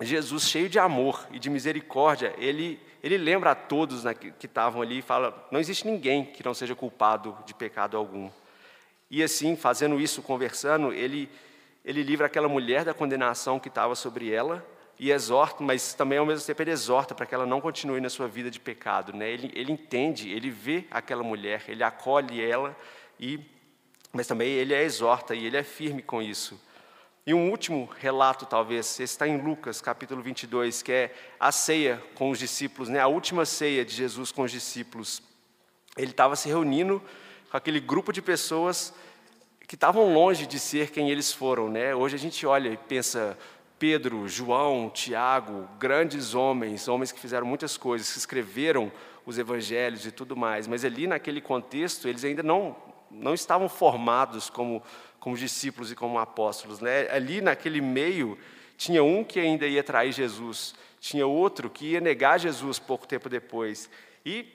Jesus, 0.00 0.48
cheio 0.48 0.68
de 0.68 0.78
amor 0.78 1.26
e 1.30 1.38
de 1.38 1.48
misericórdia, 1.48 2.34
ele 2.38 2.80
ele 3.04 3.18
lembra 3.18 3.50
a 3.50 3.54
todos 3.54 4.02
né, 4.02 4.14
que, 4.14 4.46
estavam 4.46 4.80
ali 4.80 4.98
e 4.98 5.02
fala: 5.02 5.46
"Não 5.50 5.60
existe 5.60 5.86
ninguém 5.86 6.24
que 6.24 6.44
não 6.44 6.54
seja 6.54 6.74
culpado 6.74 7.36
de 7.44 7.52
pecado 7.52 7.96
algum". 7.96 8.30
E 9.10 9.22
assim, 9.22 9.54
fazendo 9.56 10.00
isso, 10.00 10.22
conversando, 10.22 10.92
ele 10.92 11.28
ele 11.84 12.02
livra 12.02 12.26
aquela 12.26 12.48
mulher 12.48 12.82
da 12.82 12.94
condenação 12.94 13.60
que 13.60 13.68
estava 13.68 13.94
sobre 13.94 14.32
ela 14.32 14.66
e 14.98 15.10
exorta, 15.10 15.62
mas 15.62 15.92
também 15.92 16.18
ao 16.18 16.24
mesmo 16.24 16.46
tempo 16.46 16.62
ele 16.62 16.70
exorta 16.70 17.14
para 17.14 17.26
que 17.26 17.34
ela 17.34 17.44
não 17.44 17.60
continue 17.60 18.00
na 18.00 18.08
sua 18.08 18.26
vida 18.26 18.50
de 18.50 18.58
pecado. 18.58 19.12
Né? 19.12 19.30
Ele, 19.30 19.52
ele 19.54 19.72
entende, 19.72 20.30
ele 20.30 20.48
vê 20.48 20.86
aquela 20.90 21.22
mulher, 21.22 21.64
ele 21.68 21.82
acolhe 21.82 22.40
ela, 22.40 22.74
e, 23.20 23.38
mas 24.12 24.26
também 24.26 24.48
ele 24.48 24.74
a 24.74 24.82
exorta 24.82 25.34
e 25.34 25.44
ele 25.44 25.58
é 25.58 25.62
firme 25.62 26.00
com 26.00 26.22
isso. 26.22 26.58
E 27.26 27.32
um 27.32 27.48
último 27.48 27.88
relato, 28.00 28.44
talvez, 28.44 29.00
está 29.00 29.26
em 29.26 29.40
Lucas, 29.40 29.80
capítulo 29.80 30.20
22, 30.20 30.82
que 30.82 30.92
é 30.92 31.14
a 31.40 31.50
ceia 31.50 32.02
com 32.14 32.28
os 32.28 32.38
discípulos, 32.38 32.90
né? 32.90 33.00
a 33.00 33.06
última 33.06 33.46
ceia 33.46 33.82
de 33.82 33.94
Jesus 33.94 34.30
com 34.30 34.42
os 34.42 34.50
discípulos. 34.50 35.22
Ele 35.96 36.10
estava 36.10 36.36
se 36.36 36.48
reunindo 36.48 37.02
com 37.50 37.56
aquele 37.56 37.80
grupo 37.80 38.12
de 38.12 38.20
pessoas 38.20 38.92
que 39.66 39.74
estavam 39.74 40.12
longe 40.12 40.46
de 40.46 40.58
ser 40.58 40.90
quem 40.90 41.08
eles 41.08 41.32
foram. 41.32 41.70
Né? 41.70 41.94
Hoje 41.94 42.14
a 42.14 42.18
gente 42.18 42.44
olha 42.44 42.68
e 42.68 42.76
pensa, 42.76 43.38
Pedro, 43.78 44.28
João, 44.28 44.90
Tiago, 44.90 45.66
grandes 45.78 46.34
homens, 46.34 46.88
homens 46.88 47.10
que 47.10 47.18
fizeram 47.18 47.46
muitas 47.46 47.78
coisas, 47.78 48.12
que 48.12 48.18
escreveram 48.18 48.92
os 49.24 49.38
evangelhos 49.38 50.04
e 50.04 50.10
tudo 50.10 50.36
mais, 50.36 50.66
mas 50.66 50.84
ali 50.84 51.06
naquele 51.06 51.40
contexto 51.40 52.06
eles 52.06 52.22
ainda 52.22 52.42
não, 52.42 52.76
não 53.10 53.32
estavam 53.32 53.66
formados 53.66 54.50
como, 54.50 54.82
como 55.24 55.38
discípulos 55.38 55.90
e 55.90 55.96
como 55.96 56.18
apóstolos. 56.18 56.80
Né? 56.80 57.08
Ali 57.10 57.40
naquele 57.40 57.80
meio 57.80 58.38
tinha 58.76 59.02
um 59.02 59.24
que 59.24 59.40
ainda 59.40 59.66
ia 59.66 59.82
trair 59.82 60.12
Jesus, 60.12 60.74
tinha 61.00 61.26
outro 61.26 61.70
que 61.70 61.92
ia 61.92 62.00
negar 62.00 62.38
Jesus 62.38 62.78
pouco 62.78 63.08
tempo 63.08 63.26
depois, 63.30 63.88
e 64.22 64.46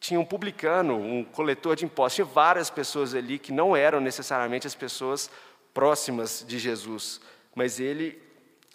tinha 0.00 0.18
um 0.18 0.24
publicano, 0.24 0.96
um 0.96 1.22
coletor 1.22 1.76
de 1.76 1.84
impostos, 1.84 2.16
tinha 2.16 2.24
várias 2.24 2.68
pessoas 2.68 3.14
ali 3.14 3.38
que 3.38 3.52
não 3.52 3.76
eram 3.76 4.00
necessariamente 4.00 4.66
as 4.66 4.74
pessoas 4.74 5.30
próximas 5.72 6.44
de 6.44 6.58
Jesus, 6.58 7.20
mas 7.54 7.78
ele 7.78 8.20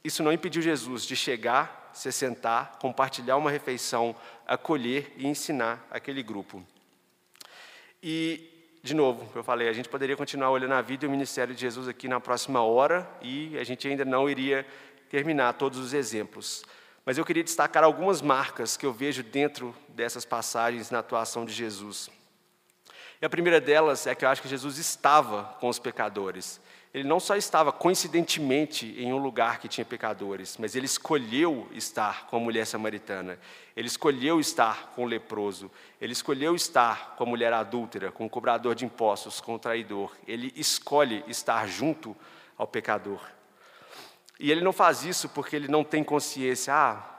isso 0.01 0.23
não 0.23 0.31
impediu 0.31 0.61
Jesus 0.61 1.05
de 1.05 1.15
chegar, 1.15 1.91
se 1.93 2.09
sentar, 2.11 2.77
compartilhar 2.79 3.35
uma 3.35 3.51
refeição, 3.51 4.15
acolher 4.47 5.13
e 5.17 5.27
ensinar 5.27 5.85
aquele 5.91 6.23
grupo. 6.23 6.65
E 8.01 8.52
de 8.83 8.93
novo, 8.93 9.25
eu 9.33 9.41
falei, 9.41 9.69
a 9.69 9.73
gente 9.73 9.87
poderia 9.87 10.17
continuar 10.17 10.49
olhando 10.49 10.73
a 10.73 10.81
vida 10.81 11.05
e 11.05 11.07
o 11.07 11.11
ministério 11.11 11.55
de 11.55 11.61
Jesus 11.61 11.87
aqui 11.87 12.05
na 12.05 12.19
próxima 12.19 12.61
hora 12.61 13.09
e 13.21 13.57
a 13.57 13.63
gente 13.63 13.87
ainda 13.87 14.03
não 14.03 14.29
iria 14.29 14.67
terminar 15.09 15.53
todos 15.53 15.79
os 15.79 15.93
exemplos. 15.93 16.65
Mas 17.05 17.17
eu 17.17 17.23
queria 17.23 17.45
destacar 17.45 17.81
algumas 17.81 18.21
marcas 18.21 18.75
que 18.75 18.85
eu 18.85 18.91
vejo 18.91 19.23
dentro 19.23 19.73
dessas 19.87 20.25
passagens 20.25 20.91
na 20.91 20.99
atuação 20.99 21.45
de 21.45 21.53
Jesus. 21.53 22.09
E 23.21 23.25
a 23.25 23.29
primeira 23.29 23.61
delas 23.61 24.05
é 24.05 24.13
que 24.13 24.25
eu 24.25 24.29
acho 24.29 24.41
que 24.41 24.49
Jesus 24.49 24.77
estava 24.77 25.45
com 25.61 25.69
os 25.69 25.79
pecadores. 25.79 26.59
Ele 26.93 27.07
não 27.07 27.19
só 27.19 27.35
estava 27.35 27.71
coincidentemente 27.71 28.85
em 28.99 29.11
um 29.11 29.17
lugar 29.17 29.59
que 29.59 29.67
tinha 29.67 29.83
pecadores, 29.83 30.57
mas 30.59 30.75
ele 30.75 30.85
escolheu 30.85 31.67
estar 31.71 32.27
com 32.27 32.37
a 32.37 32.39
mulher 32.39 32.67
samaritana. 32.67 33.39
Ele 33.75 33.87
escolheu 33.87 34.39
estar 34.39 34.91
com 34.93 35.03
o 35.03 35.07
leproso. 35.07 35.71
Ele 35.99 36.13
escolheu 36.13 36.55
estar 36.55 37.15
com 37.15 37.23
a 37.23 37.27
mulher 37.27 37.51
adúltera, 37.51 38.11
com 38.11 38.27
o 38.27 38.29
cobrador 38.29 38.75
de 38.75 38.85
impostos, 38.85 39.41
com 39.41 39.55
o 39.55 39.59
traidor. 39.59 40.15
Ele 40.27 40.53
escolhe 40.55 41.23
estar 41.27 41.67
junto 41.67 42.15
ao 42.55 42.67
pecador. 42.67 43.19
E 44.39 44.51
ele 44.51 44.61
não 44.61 44.73
faz 44.73 45.03
isso 45.03 45.29
porque 45.29 45.55
ele 45.55 45.67
não 45.67 45.83
tem 45.83 46.03
consciência. 46.03 46.75
Ah, 46.75 47.09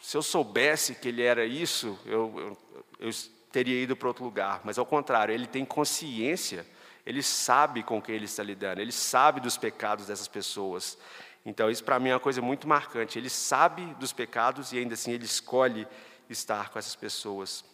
se 0.00 0.16
eu 0.16 0.22
soubesse 0.22 0.94
que 0.94 1.08
ele 1.08 1.22
era 1.22 1.44
isso, 1.44 1.98
eu, 2.06 2.32
eu, 2.38 3.08
eu 3.08 3.10
teria 3.50 3.82
ido 3.82 3.96
para 3.96 4.06
outro 4.06 4.24
lugar. 4.24 4.60
Mas 4.62 4.78
ao 4.78 4.86
contrário, 4.86 5.34
ele 5.34 5.46
tem 5.48 5.64
consciência, 5.64 6.64
ele 7.06 7.22
sabe 7.22 7.82
com 7.82 8.00
quem 8.00 8.14
ele 8.14 8.24
está 8.24 8.42
lidando, 8.42 8.80
ele 8.80 8.92
sabe 8.92 9.40
dos 9.40 9.56
pecados 9.56 10.06
dessas 10.06 10.28
pessoas. 10.28 10.98
Então, 11.44 11.70
isso 11.70 11.84
para 11.84 11.98
mim 11.98 12.08
é 12.08 12.14
uma 12.14 12.20
coisa 12.20 12.40
muito 12.40 12.66
marcante. 12.66 13.18
Ele 13.18 13.28
sabe 13.28 13.84
dos 13.94 14.12
pecados 14.12 14.72
e 14.72 14.78
ainda 14.78 14.94
assim 14.94 15.12
ele 15.12 15.26
escolhe 15.26 15.86
estar 16.28 16.70
com 16.70 16.78
essas 16.78 16.96
pessoas. 16.96 17.64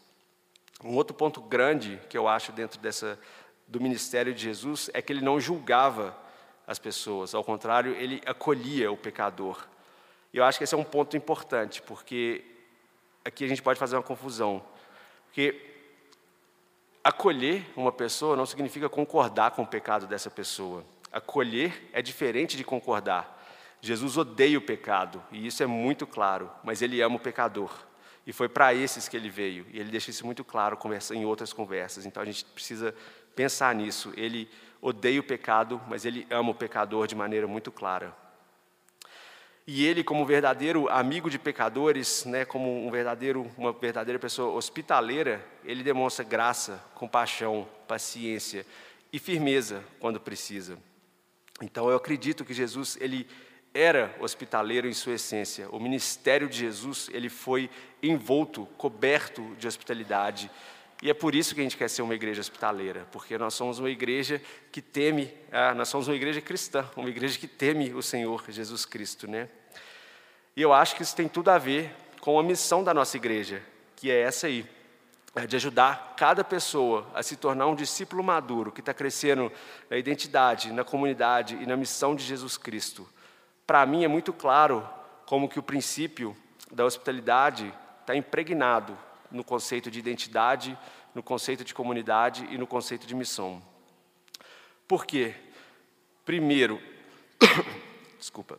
Um 0.82 0.94
outro 0.96 1.14
ponto 1.14 1.40
grande 1.40 2.00
que 2.08 2.18
eu 2.18 2.26
acho 2.26 2.50
dentro 2.50 2.80
dessa, 2.80 3.18
do 3.68 3.80
ministério 3.80 4.34
de 4.34 4.42
Jesus 4.42 4.90
é 4.92 5.00
que 5.00 5.12
ele 5.12 5.20
não 5.20 5.38
julgava 5.38 6.16
as 6.66 6.78
pessoas, 6.78 7.34
ao 7.34 7.42
contrário, 7.42 7.96
ele 7.96 8.22
acolhia 8.24 8.92
o 8.92 8.96
pecador. 8.96 9.66
E 10.32 10.38
eu 10.38 10.44
acho 10.44 10.56
que 10.56 10.62
esse 10.62 10.74
é 10.74 10.78
um 10.78 10.84
ponto 10.84 11.16
importante, 11.16 11.82
porque 11.82 12.44
aqui 13.24 13.44
a 13.44 13.48
gente 13.48 13.60
pode 13.60 13.78
fazer 13.78 13.96
uma 13.96 14.02
confusão. 14.02 14.64
Porque 15.26 15.69
Acolher 17.02 17.64
uma 17.74 17.90
pessoa 17.90 18.36
não 18.36 18.44
significa 18.44 18.88
concordar 18.88 19.52
com 19.52 19.62
o 19.62 19.66
pecado 19.66 20.06
dessa 20.06 20.30
pessoa. 20.30 20.84
Acolher 21.10 21.88
é 21.92 22.02
diferente 22.02 22.56
de 22.56 22.64
concordar. 22.64 23.38
Jesus 23.80 24.18
odeia 24.18 24.58
o 24.58 24.62
pecado, 24.62 25.22
e 25.32 25.46
isso 25.46 25.62
é 25.62 25.66
muito 25.66 26.06
claro, 26.06 26.50
mas 26.62 26.82
ele 26.82 27.00
ama 27.00 27.16
o 27.16 27.20
pecador. 27.20 27.70
E 28.26 28.32
foi 28.32 28.48
para 28.48 28.74
esses 28.74 29.08
que 29.08 29.16
ele 29.16 29.30
veio, 29.30 29.66
e 29.72 29.80
ele 29.80 29.90
deixa 29.90 30.10
isso 30.10 30.26
muito 30.26 30.44
claro 30.44 30.78
em 31.14 31.24
outras 31.24 31.54
conversas. 31.54 32.04
Então 32.04 32.22
a 32.22 32.26
gente 32.26 32.44
precisa 32.44 32.94
pensar 33.34 33.74
nisso. 33.74 34.12
Ele 34.14 34.50
odeia 34.82 35.18
o 35.18 35.24
pecado, 35.24 35.80
mas 35.88 36.04
ele 36.04 36.26
ama 36.30 36.50
o 36.50 36.54
pecador 36.54 37.06
de 37.06 37.16
maneira 37.16 37.46
muito 37.46 37.72
clara. 37.72 38.14
E 39.66 39.86
ele, 39.86 40.02
como 40.02 40.26
verdadeiro 40.26 40.88
amigo 40.88 41.30
de 41.30 41.38
pecadores, 41.38 42.24
né, 42.24 42.44
como 42.44 42.86
um 42.86 42.90
verdadeiro, 42.90 43.50
uma 43.56 43.72
verdadeira 43.72 44.18
pessoa 44.18 44.54
hospitaleira, 44.54 45.44
ele 45.64 45.82
demonstra 45.82 46.24
graça, 46.24 46.82
compaixão, 46.94 47.68
paciência 47.86 48.66
e 49.12 49.18
firmeza 49.18 49.84
quando 49.98 50.18
precisa. 50.18 50.78
Então 51.62 51.88
eu 51.90 51.96
acredito 51.96 52.44
que 52.44 52.54
Jesus 52.54 52.96
ele 53.00 53.26
era 53.72 54.14
hospitaleiro 54.18 54.88
em 54.88 54.92
sua 54.92 55.14
essência. 55.14 55.68
O 55.70 55.78
ministério 55.78 56.48
de 56.48 56.58
Jesus 56.58 57.08
ele 57.12 57.28
foi 57.28 57.70
envolto, 58.02 58.66
coberto 58.76 59.54
de 59.56 59.68
hospitalidade. 59.68 60.50
E 61.02 61.08
é 61.08 61.14
por 61.14 61.34
isso 61.34 61.54
que 61.54 61.60
a 61.60 61.62
gente 61.62 61.78
quer 61.78 61.88
ser 61.88 62.02
uma 62.02 62.14
igreja 62.14 62.40
hospitaleira, 62.40 63.06
porque 63.10 63.38
nós 63.38 63.54
somos 63.54 63.78
uma 63.78 63.88
igreja 63.88 64.40
que 64.70 64.82
teme, 64.82 65.32
ah, 65.50 65.72
nós 65.74 65.88
somos 65.88 66.08
uma 66.08 66.14
igreja 66.14 66.42
cristã, 66.42 66.84
uma 66.94 67.08
igreja 67.08 67.38
que 67.38 67.48
teme 67.48 67.94
o 67.94 68.02
Senhor 68.02 68.44
Jesus 68.48 68.84
Cristo, 68.84 69.26
né? 69.26 69.48
E 70.54 70.60
eu 70.60 70.74
acho 70.74 70.94
que 70.94 71.02
isso 71.02 71.16
tem 71.16 71.26
tudo 71.26 71.50
a 71.50 71.56
ver 71.56 71.90
com 72.20 72.38
a 72.38 72.42
missão 72.42 72.84
da 72.84 72.92
nossa 72.92 73.16
igreja, 73.16 73.62
que 73.96 74.10
é 74.10 74.20
essa 74.20 74.46
aí, 74.46 74.66
é 75.34 75.46
de 75.46 75.56
ajudar 75.56 76.14
cada 76.18 76.44
pessoa 76.44 77.06
a 77.14 77.22
se 77.22 77.36
tornar 77.36 77.66
um 77.66 77.74
discípulo 77.74 78.22
maduro, 78.22 78.70
que 78.70 78.80
está 78.80 78.92
crescendo 78.92 79.50
na 79.88 79.96
identidade, 79.96 80.70
na 80.70 80.84
comunidade 80.84 81.56
e 81.62 81.66
na 81.66 81.78
missão 81.78 82.14
de 82.14 82.24
Jesus 82.24 82.58
Cristo. 82.58 83.08
Para 83.66 83.86
mim 83.86 84.04
é 84.04 84.08
muito 84.08 84.34
claro 84.34 84.86
como 85.24 85.48
que 85.48 85.58
o 85.58 85.62
princípio 85.62 86.36
da 86.70 86.84
hospitalidade 86.84 87.72
está 88.02 88.14
impregnado 88.14 88.98
no 89.30 89.44
conceito 89.44 89.90
de 89.90 89.98
identidade, 89.98 90.78
no 91.14 91.22
conceito 91.22 91.64
de 91.64 91.74
comunidade 91.74 92.46
e 92.50 92.58
no 92.58 92.66
conceito 92.66 93.06
de 93.06 93.14
missão. 93.14 93.62
Por 94.86 95.06
quê? 95.06 95.34
Primeiro, 96.24 96.80
desculpa. 98.18 98.58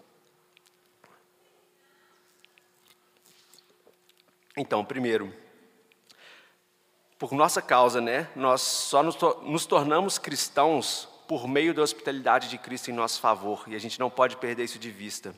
Então, 4.55 4.83
primeiro, 4.83 5.33
por 7.17 7.31
nossa 7.31 7.61
causa, 7.61 8.01
né, 8.01 8.29
nós 8.35 8.61
só 8.61 9.01
nos, 9.01 9.17
nos 9.43 9.65
tornamos 9.65 10.17
cristãos 10.17 11.07
por 11.27 11.47
meio 11.47 11.73
da 11.73 11.81
hospitalidade 11.81 12.49
de 12.49 12.57
Cristo 12.57 12.91
em 12.91 12.93
nosso 12.93 13.21
favor, 13.21 13.63
e 13.67 13.75
a 13.75 13.79
gente 13.79 13.99
não 13.99 14.09
pode 14.09 14.35
perder 14.37 14.65
isso 14.65 14.77
de 14.77 14.91
vista. 14.91 15.33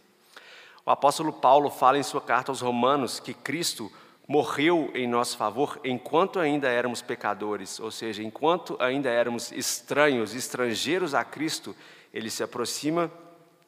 O 0.85 0.89
apóstolo 0.89 1.31
Paulo 1.31 1.69
fala 1.69 1.97
em 1.97 2.03
sua 2.03 2.19
carta 2.19 2.51
aos 2.51 2.61
Romanos 2.61 3.19
que 3.19 3.33
Cristo 3.33 3.91
morreu 4.27 4.91
em 4.93 5.07
nosso 5.07 5.37
favor 5.37 5.79
enquanto 5.83 6.39
ainda 6.39 6.69
éramos 6.69 7.01
pecadores, 7.01 7.79
ou 7.79 7.91
seja, 7.91 8.23
enquanto 8.23 8.77
ainda 8.79 9.09
éramos 9.09 9.51
estranhos, 9.51 10.33
estrangeiros 10.33 11.13
a 11.13 11.23
Cristo, 11.23 11.75
ele 12.13 12.29
se 12.29 12.43
aproxima 12.43 13.11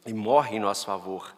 e 0.05 0.13
morre 0.13 0.57
em 0.57 0.59
nosso 0.59 0.85
favor. 0.85 1.35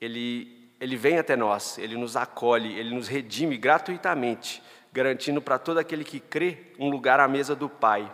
Ele 0.00 0.56
ele 0.78 0.96
vem 0.96 1.18
até 1.18 1.36
nós, 1.36 1.78
ele 1.78 1.96
nos 1.96 2.16
acolhe, 2.16 2.78
ele 2.78 2.94
nos 2.94 3.08
redime 3.08 3.56
gratuitamente, 3.56 4.62
garantindo 4.92 5.40
para 5.40 5.58
todo 5.58 5.78
aquele 5.78 6.04
que 6.04 6.20
crê 6.20 6.72
um 6.78 6.90
lugar 6.90 7.18
à 7.18 7.26
mesa 7.26 7.56
do 7.56 7.68
Pai. 7.68 8.10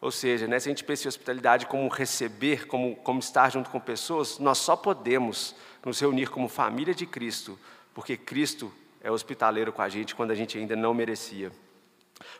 Ou 0.00 0.10
seja, 0.10 0.46
né, 0.48 0.58
se 0.58 0.68
a 0.68 0.72
gente 0.72 0.82
pensa 0.82 1.06
em 1.06 1.08
hospitalidade 1.08 1.66
como 1.66 1.86
receber, 1.88 2.66
como, 2.66 2.96
como 2.96 3.20
estar 3.20 3.50
junto 3.50 3.70
com 3.70 3.78
pessoas, 3.78 4.38
nós 4.38 4.58
só 4.58 4.74
podemos 4.74 5.54
nos 5.84 6.00
reunir 6.00 6.30
como 6.30 6.48
família 6.48 6.94
de 6.94 7.06
Cristo, 7.06 7.58
porque 7.94 8.16
Cristo 8.16 8.72
é 9.00 9.10
hospitaleiro 9.10 9.72
com 9.72 9.82
a 9.82 9.88
gente 9.88 10.14
quando 10.14 10.30
a 10.30 10.34
gente 10.34 10.58
ainda 10.58 10.76
não 10.76 10.94
merecia. 10.94 11.50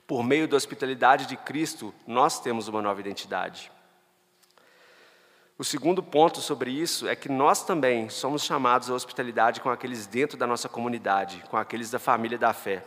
Por 0.07 0.23
meio 0.23 0.47
da 0.47 0.57
hospitalidade 0.57 1.27
de 1.27 1.37
Cristo, 1.37 1.95
nós 2.07 2.41
temos 2.41 2.69
uma 2.69 2.83
nova 2.83 3.01
identidade. 3.01 3.71
O 5.57 5.65
segundo 5.65 6.03
ponto 6.03 6.41
sobre 6.41 6.71
isso 6.71 7.07
é 7.07 7.15
que 7.15 7.29
nós 7.29 7.63
também 7.65 8.09
somos 8.09 8.43
chamados 8.45 8.91
à 8.91 8.95
hospitalidade 8.95 9.61
com 9.61 9.69
aqueles 9.69 10.07
dentro 10.07 10.39
da 10.39 10.47
nossa 10.47 10.69
comunidade, 10.69 11.45
com 11.51 11.57
aqueles 11.57 11.91
da 11.91 11.99
família 11.99 12.39
da 12.39 12.53
fé. 12.53 12.83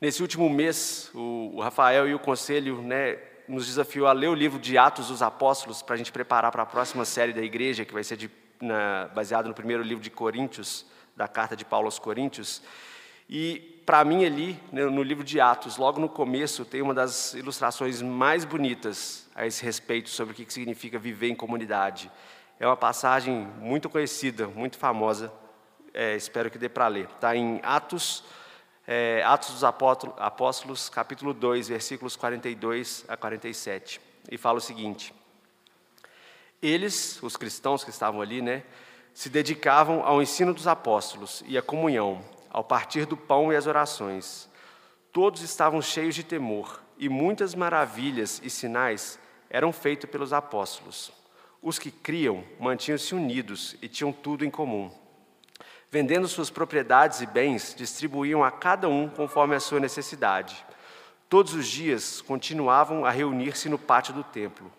Nesse 0.00 0.22
último 0.22 0.48
mês, 0.48 1.10
o, 1.12 1.60
Rafael 1.60 2.08
e 2.08 2.14
o 2.14 2.18
conselho 2.18 2.80
né, 2.80 3.18
nos 3.48 3.66
desafiou 3.66 4.06
a 4.06 4.12
ler 4.12 4.28
o 4.28 4.34
livro 4.34 4.58
de 4.58 4.78
Atos 4.78 5.08
dos 5.08 5.22
Apóstolos 5.22 5.82
para 5.82 5.94
a 5.94 5.98
gente 5.98 6.12
preparar 6.12 6.52
para 6.52 6.62
a 6.62 6.66
próxima 6.66 7.04
série 7.04 7.32
da 7.32 7.42
igreja, 7.42 7.84
que 7.84 7.92
vai 7.92 8.04
ser 8.04 8.30
na, 8.60 9.08
baseado 9.14 9.48
no 9.48 9.54
primeiro 9.54 9.82
livro 9.82 10.02
de 10.02 10.08
Coríntios, 10.08 10.86
da 11.16 11.28
carta 11.28 11.56
de 11.56 11.64
Paulo 11.64 11.86
aos 11.86 11.98
Coríntios. 11.98 12.62
E 13.28 13.80
para 13.86 14.04
mim 14.04 14.24
ali, 14.24 14.60
né, 14.72 14.84
no 14.84 15.02
livro 15.02 15.24
de 15.24 15.40
Atos, 15.40 15.76
logo 15.76 16.00
no 16.00 16.08
começo, 16.08 16.64
tem 16.64 16.82
uma 16.82 16.94
das 16.94 17.34
ilustrações 17.34 18.00
mais 18.02 18.44
bonitas 18.44 19.28
a 19.34 19.46
esse 19.46 19.64
respeito 19.64 20.10
sobre 20.10 20.32
o 20.32 20.36
que 20.36 20.52
significa 20.52 20.98
viver 20.98 21.28
em 21.28 21.34
comunidade. 21.34 22.10
É 22.58 22.66
uma 22.66 22.76
passagem 22.76 23.48
muito 23.58 23.88
conhecida, 23.88 24.46
muito 24.46 24.78
famosa, 24.78 25.32
é, 25.94 26.14
espero 26.14 26.50
que 26.50 26.58
dê 26.58 26.68
para 26.68 26.86
ler. 26.88 27.06
Está 27.06 27.34
em 27.34 27.60
Atos, 27.62 28.22
é, 28.86 29.22
Atos 29.24 29.54
dos 29.54 29.64
Apóstolos, 29.64 30.88
capítulo 30.88 31.32
2, 31.32 31.68
versículos 31.68 32.16
42 32.16 33.04
a 33.08 33.16
47. 33.16 34.00
E 34.30 34.38
fala 34.38 34.58
o 34.58 34.60
seguinte: 34.60 35.14
Eles, 36.62 37.20
os 37.22 37.36
cristãos 37.36 37.82
que 37.82 37.90
estavam 37.90 38.20
ali, 38.20 38.42
né, 38.42 38.62
se 39.14 39.28
dedicavam 39.28 40.04
ao 40.04 40.22
ensino 40.22 40.54
dos 40.54 40.66
apóstolos 40.66 41.42
e 41.46 41.56
à 41.58 41.62
comunhão 41.62 42.22
ao 42.50 42.64
partir 42.64 43.06
do 43.06 43.16
pão 43.16 43.52
e 43.52 43.56
as 43.56 43.66
orações. 43.66 44.48
Todos 45.12 45.40
estavam 45.42 45.80
cheios 45.80 46.14
de 46.14 46.24
temor, 46.24 46.82
e 46.98 47.08
muitas 47.08 47.54
maravilhas 47.54 48.40
e 48.44 48.50
sinais 48.50 49.18
eram 49.48 49.72
feitos 49.72 50.10
pelos 50.10 50.32
apóstolos. 50.32 51.10
Os 51.62 51.78
que 51.78 51.90
criam 51.90 52.44
mantinham-se 52.58 53.14
unidos 53.14 53.76
e 53.80 53.88
tinham 53.88 54.12
tudo 54.12 54.44
em 54.44 54.50
comum. 54.50 54.90
Vendendo 55.90 56.28
suas 56.28 56.50
propriedades 56.50 57.20
e 57.20 57.26
bens, 57.26 57.74
distribuíam 57.76 58.44
a 58.44 58.50
cada 58.50 58.88
um 58.88 59.08
conforme 59.08 59.54
a 59.54 59.60
sua 59.60 59.80
necessidade. 59.80 60.64
Todos 61.28 61.54
os 61.54 61.66
dias 61.66 62.20
continuavam 62.20 63.04
a 63.04 63.10
reunir-se 63.10 63.68
no 63.68 63.78
pátio 63.78 64.14
do 64.14 64.22
templo, 64.22 64.70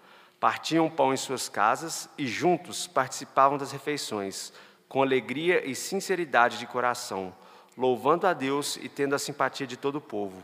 partiam 0.42 0.90
pão 0.90 1.14
em 1.14 1.18
suas 1.18 1.48
casas 1.48 2.10
e 2.18 2.28
juntos 2.28 2.88
participavam 2.88 3.60
das 3.60 3.72
refeições, 3.72 4.52
com 4.90 5.04
alegria 5.04 5.66
e 5.70 5.76
sinceridade 5.76 6.58
de 6.58 6.66
coração 6.66 7.34
louvando 7.78 8.28
a 8.28 8.34
Deus 8.34 8.76
e 8.78 8.90
tendo 8.90 9.16
a 9.16 9.20
simpatia 9.20 9.68
de 9.68 9.78
todo 9.78 9.98
o 9.98 10.02
povo. 10.02 10.42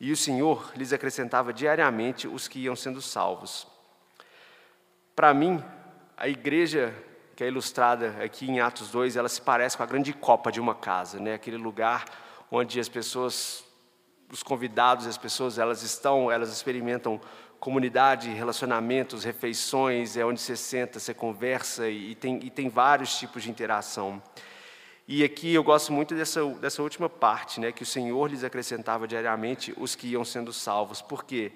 e 0.00 0.10
o 0.10 0.16
Senhor 0.16 0.72
lhes 0.74 0.92
acrescentava 0.92 1.52
diariamente 1.52 2.26
os 2.26 2.48
que 2.48 2.58
iam 2.58 2.74
sendo 2.74 3.00
salvos. 3.00 3.66
Para 5.14 5.32
mim, 5.32 5.62
a 6.16 6.26
igreja 6.26 6.92
que 7.36 7.44
é 7.44 7.46
ilustrada 7.46 8.16
aqui 8.22 8.50
em 8.50 8.60
Atos 8.60 8.90
2, 8.90 9.16
ela 9.16 9.28
se 9.28 9.40
parece 9.40 9.76
com 9.76 9.82
a 9.82 9.86
grande 9.86 10.12
copa 10.12 10.50
de 10.50 10.60
uma 10.60 10.74
casa, 10.74 11.20
né? 11.20 11.34
aquele 11.34 11.56
lugar 11.56 12.04
onde 12.50 12.80
as 12.80 12.88
pessoas, 12.88 13.64
os 14.30 14.42
convidados, 14.42 15.06
as 15.06 15.16
pessoas, 15.18 15.58
elas 15.58 15.82
estão, 15.82 16.30
elas 16.30 16.50
experimentam 16.50 17.20
comunidade, 17.64 18.28
relacionamentos, 18.28 19.24
refeições, 19.24 20.18
é 20.18 20.24
onde 20.24 20.38
você 20.38 20.54
senta, 20.54 21.00
você 21.00 21.14
conversa 21.14 21.88
e 21.88 22.14
tem, 22.14 22.38
e 22.42 22.50
tem 22.50 22.68
vários 22.68 23.18
tipos 23.18 23.42
de 23.42 23.50
interação. 23.50 24.22
E 25.08 25.24
aqui 25.24 25.54
eu 25.54 25.64
gosto 25.64 25.90
muito 25.90 26.14
dessa, 26.14 26.44
dessa 26.56 26.82
última 26.82 27.08
parte, 27.08 27.60
né, 27.60 27.72
que 27.72 27.82
o 27.82 27.86
Senhor 27.86 28.30
lhes 28.30 28.44
acrescentava 28.44 29.08
diariamente 29.08 29.72
os 29.78 29.94
que 29.94 30.08
iam 30.08 30.26
sendo 30.26 30.52
salvos. 30.52 31.00
Por 31.00 31.24
quê? 31.24 31.52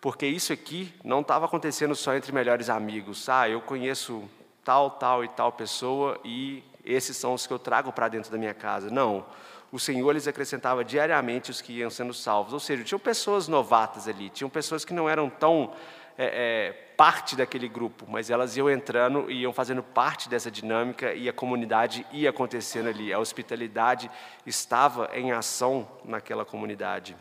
Porque 0.00 0.26
isso 0.26 0.50
aqui 0.50 0.90
não 1.04 1.20
estava 1.20 1.44
acontecendo 1.44 1.94
só 1.94 2.14
entre 2.14 2.32
melhores 2.32 2.70
amigos. 2.70 3.28
Ah, 3.28 3.46
eu 3.46 3.60
conheço 3.60 4.26
tal, 4.64 4.92
tal 4.92 5.22
e 5.22 5.28
tal 5.28 5.52
pessoa 5.52 6.18
e 6.24 6.64
esses 6.82 7.18
são 7.18 7.34
os 7.34 7.46
que 7.46 7.52
eu 7.52 7.58
trago 7.58 7.92
para 7.92 8.08
dentro 8.08 8.32
da 8.32 8.38
minha 8.38 8.54
casa. 8.54 8.88
Não. 8.88 9.26
O 9.72 9.78
Senhor 9.78 10.12
lhes 10.12 10.28
acrescentava 10.28 10.84
diariamente 10.84 11.50
os 11.50 11.62
que 11.62 11.72
iam 11.72 11.88
sendo 11.88 12.12
salvos. 12.12 12.52
Ou 12.52 12.60
seja, 12.60 12.84
tinham 12.84 12.98
pessoas 12.98 13.48
novatas 13.48 14.06
ali, 14.06 14.28
tinham 14.28 14.50
pessoas 14.50 14.84
que 14.84 14.92
não 14.92 15.08
eram 15.08 15.30
tão 15.30 15.72
é, 16.18 16.26
é, 16.26 16.72
parte 16.94 17.34
daquele 17.34 17.68
grupo, 17.68 18.04
mas 18.06 18.28
elas 18.28 18.54
iam 18.54 18.68
entrando 18.70 19.30
e 19.30 19.40
iam 19.40 19.52
fazendo 19.52 19.82
parte 19.82 20.28
dessa 20.28 20.50
dinâmica 20.50 21.14
e 21.14 21.26
a 21.26 21.32
comunidade 21.32 22.06
ia 22.12 22.28
acontecendo 22.28 22.90
ali. 22.90 23.14
A 23.14 23.18
hospitalidade 23.18 24.10
estava 24.44 25.10
em 25.14 25.32
ação 25.32 25.88
naquela 26.04 26.44
comunidade. 26.44 27.16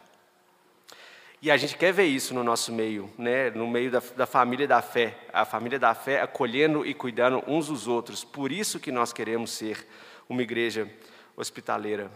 E 1.42 1.50
a 1.50 1.56
gente 1.56 1.78
quer 1.78 1.94
ver 1.94 2.06
isso 2.06 2.34
no 2.34 2.44
nosso 2.44 2.72
meio, 2.72 3.10
né? 3.18 3.50
no 3.50 3.66
meio 3.66 3.90
da, 3.90 4.04
da, 4.16 4.26
família 4.28 4.68
da 4.68 4.82
fé. 4.82 5.18
A 5.32 5.46
família 5.46 5.80
da 5.80 5.96
fé 5.96 6.22
acolhendo 6.22 6.86
e 6.86 6.94
cuidando 6.94 7.42
uns 7.48 7.68
dos 7.68 7.88
outros. 7.88 8.24
Por 8.26 8.52
isso 8.52 8.78
que 8.80 8.92
nós 8.92 9.12
queremos 9.14 9.52
ser 9.52 9.88
uma 10.30 10.44
igreja 10.44 10.88
hospitaleira. 11.36 12.12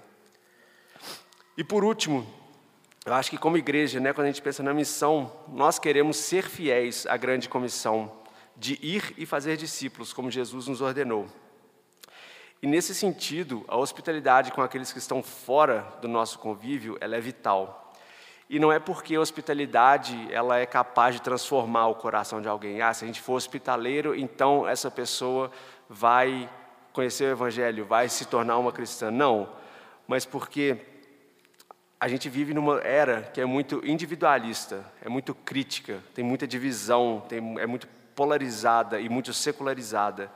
E 1.58 1.64
por 1.64 1.84
último, 1.86 2.28
eu 3.06 3.14
acho 3.14 3.30
que 3.30 3.38
como 3.38 3.56
igreja, 3.56 4.00
né, 4.00 4.12
quando 4.12 4.26
a 4.26 4.32
gente 4.32 4.42
pensa 4.42 4.62
na 4.62 4.74
missão, 4.74 5.32
nós 5.48 5.80
queremos 5.80 6.18
ser 6.18 6.50
fiéis 6.50 7.06
à 7.06 7.16
grande 7.16 7.48
comissão 7.48 8.12
de 8.58 8.78
ir 8.82 9.14
e 9.18 9.26
fazer 9.26 9.56
discípulos, 9.56 10.12
como 10.12 10.30
Jesus 10.30 10.68
nos 10.68 10.82
ordenou. 10.82 11.28
E 12.62 12.68
nesse 12.68 12.96
sentido, 12.96 13.64
a 13.68 13.78
hospitalidade 13.78 14.52
com 14.52 14.62
aqueles 14.62 14.92
que 14.92 14.98
estão 14.98 15.22
fora 15.22 15.88
do 16.02 16.08
nosso 16.08 16.40
convívio, 16.40 16.98
ela 17.00 17.16
é 17.16 17.22
vital. 17.22 17.94
E 18.50 18.60
não 18.60 18.72
é 18.72 18.80
porque 18.80 19.16
a 19.16 19.22
hospitalidade 19.22 20.28
ela 20.32 20.58
é 20.58 20.66
capaz 20.66 21.16
de 21.16 21.22
transformar 21.22 21.88
o 21.88 21.96
coração 21.96 22.42
de 22.42 22.48
alguém. 22.48 22.82
Ah, 22.82 22.94
se 22.94 23.04
a 23.04 23.08
gente 23.08 23.22
for 23.22 23.34
hospitaleiro, 23.34 24.16
então 24.16 24.68
essa 24.68 24.90
pessoa 24.92 25.52
vai 25.88 26.50
conhecer 26.92 27.26
o 27.26 27.32
Evangelho, 27.32 27.86
vai 27.86 28.10
se 28.10 28.26
tornar 28.26 28.58
uma 28.58 28.72
cristã. 28.72 29.10
Não, 29.12 29.50
mas 30.08 30.26
porque 30.26 30.95
a 32.06 32.08
gente 32.08 32.30
vive 32.30 32.54
numa 32.54 32.80
era 32.82 33.24
que 33.34 33.42
é 33.42 33.46
muito 33.46 33.82
individualista, 33.84 34.86
é 35.04 35.10
muito 35.10 35.34
crítica, 35.34 36.04
tem 36.14 36.24
muita 36.24 36.46
divisão, 36.46 37.26
tem, 37.28 37.60
é 37.60 37.66
muito 37.66 37.88
polarizada 38.16 39.00
e 39.00 39.10
muito 39.10 39.34
secularizada. 39.34 40.32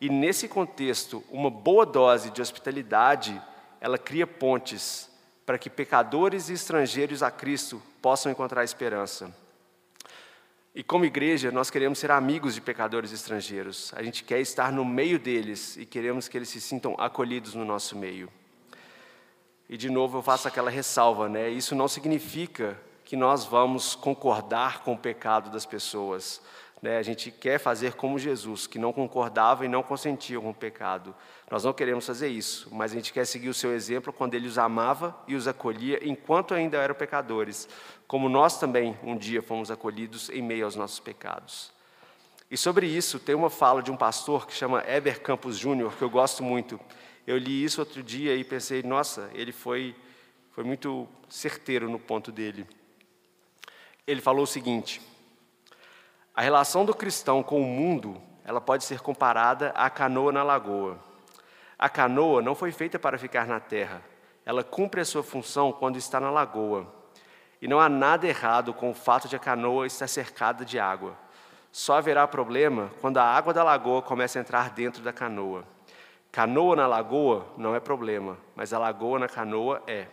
E 0.00 0.08
nesse 0.08 0.46
contexto, 0.46 1.24
uma 1.28 1.50
boa 1.50 1.84
dose 1.84 2.30
de 2.30 2.40
hospitalidade, 2.40 3.42
ela 3.80 3.98
cria 3.98 4.28
pontes 4.28 5.10
para 5.44 5.58
que 5.58 5.68
pecadores 5.68 6.50
e 6.50 6.52
estrangeiros 6.52 7.20
a 7.20 7.32
Cristo 7.32 7.82
possam 8.00 8.30
encontrar 8.30 8.62
esperança. 8.62 9.34
E 10.72 10.84
como 10.84 11.04
igreja, 11.04 11.50
nós 11.50 11.68
queremos 11.68 11.98
ser 11.98 12.12
amigos 12.12 12.54
de 12.54 12.60
pecadores 12.60 13.10
estrangeiros. 13.10 13.92
A 13.96 14.04
gente 14.04 14.22
quer 14.22 14.38
estar 14.38 14.70
no 14.70 14.84
meio 14.84 15.18
deles 15.18 15.76
e 15.78 15.84
queremos 15.84 16.28
que 16.28 16.38
eles 16.38 16.48
se 16.48 16.60
sintam 16.60 16.94
acolhidos 16.96 17.56
no 17.56 17.64
nosso 17.64 17.98
meio. 17.98 18.30
E 19.68 19.76
de 19.76 19.90
novo 19.90 20.18
eu 20.18 20.22
faço 20.22 20.48
aquela 20.48 20.70
ressalva, 20.70 21.28
né? 21.28 21.48
Isso 21.50 21.74
não 21.74 21.88
significa 21.88 22.78
que 23.04 23.16
nós 23.16 23.44
vamos 23.44 23.94
concordar 23.94 24.82
com 24.82 24.92
o 24.92 24.98
pecado 24.98 25.50
das 25.50 25.66
pessoas. 25.66 26.40
Né? 26.80 26.98
A 26.98 27.02
gente 27.02 27.30
quer 27.30 27.58
fazer 27.58 27.94
como 27.94 28.18
Jesus, 28.18 28.66
que 28.66 28.78
não 28.78 28.92
concordava 28.92 29.64
e 29.64 29.68
não 29.68 29.82
consentia 29.82 30.40
com 30.40 30.50
o 30.50 30.54
pecado. 30.54 31.14
Nós 31.50 31.64
não 31.64 31.72
queremos 31.72 32.06
fazer 32.06 32.28
isso, 32.28 32.68
mas 32.70 32.92
a 32.92 32.94
gente 32.94 33.12
quer 33.12 33.26
seguir 33.26 33.48
o 33.48 33.54
seu 33.54 33.74
exemplo 33.74 34.12
quando 34.12 34.34
ele 34.34 34.46
os 34.46 34.58
amava 34.58 35.16
e 35.26 35.34
os 35.34 35.48
acolhia 35.48 35.98
enquanto 36.02 36.54
ainda 36.54 36.76
eram 36.78 36.94
pecadores, 36.94 37.68
como 38.06 38.28
nós 38.28 38.58
também 38.58 38.96
um 39.02 39.16
dia 39.16 39.42
fomos 39.42 39.70
acolhidos 39.70 40.30
em 40.30 40.42
meio 40.42 40.64
aos 40.64 40.76
nossos 40.76 41.00
pecados. 41.00 41.72
E 42.50 42.56
sobre 42.56 42.86
isso, 42.86 43.18
tem 43.18 43.34
uma 43.34 43.50
fala 43.50 43.82
de 43.82 43.90
um 43.90 43.96
pastor 43.96 44.46
que 44.46 44.54
chama 44.54 44.82
Eber 44.86 45.20
Campos 45.20 45.58
Júnior, 45.58 45.94
que 45.94 46.02
eu 46.02 46.08
gosto 46.08 46.42
muito. 46.42 46.80
Eu 47.28 47.36
li 47.36 47.62
isso 47.62 47.82
outro 47.82 48.02
dia 48.02 48.34
e 48.34 48.42
pensei, 48.42 48.82
nossa, 48.82 49.28
ele 49.34 49.52
foi, 49.52 49.94
foi 50.50 50.64
muito 50.64 51.06
certeiro 51.28 51.86
no 51.86 51.98
ponto 51.98 52.32
dele. 52.32 52.66
Ele 54.06 54.22
falou 54.22 54.44
o 54.44 54.46
seguinte: 54.46 54.98
a 56.34 56.40
relação 56.40 56.86
do 56.86 56.94
cristão 56.94 57.42
com 57.42 57.60
o 57.60 57.66
mundo, 57.66 58.18
ela 58.46 58.62
pode 58.62 58.82
ser 58.82 59.00
comparada 59.00 59.72
à 59.72 59.90
canoa 59.90 60.32
na 60.32 60.42
lagoa. 60.42 60.98
A 61.78 61.86
canoa 61.90 62.40
não 62.40 62.54
foi 62.54 62.72
feita 62.72 62.98
para 62.98 63.18
ficar 63.18 63.46
na 63.46 63.60
terra. 63.60 64.02
Ela 64.42 64.64
cumpre 64.64 65.02
a 65.02 65.04
sua 65.04 65.22
função 65.22 65.70
quando 65.70 65.98
está 65.98 66.18
na 66.18 66.30
lagoa. 66.30 66.90
E 67.60 67.68
não 67.68 67.78
há 67.78 67.90
nada 67.90 68.26
errado 68.26 68.72
com 68.72 68.90
o 68.90 68.94
fato 68.94 69.28
de 69.28 69.36
a 69.36 69.38
canoa 69.38 69.86
estar 69.86 70.08
cercada 70.08 70.64
de 70.64 70.78
água. 70.78 71.14
Só 71.70 71.98
haverá 71.98 72.26
problema 72.26 72.90
quando 73.02 73.18
a 73.18 73.24
água 73.24 73.52
da 73.52 73.62
lagoa 73.62 74.00
começa 74.00 74.38
a 74.38 74.40
entrar 74.40 74.70
dentro 74.70 75.02
da 75.02 75.12
canoa. 75.12 75.76
Canoa 76.30 76.76
na 76.76 76.86
lagoa 76.86 77.46
não 77.56 77.74
é 77.74 77.80
problema, 77.80 78.38
mas 78.54 78.72
a 78.72 78.78
lagoa 78.78 79.18
na 79.18 79.28
canoa 79.28 79.82
é. 79.86 80.06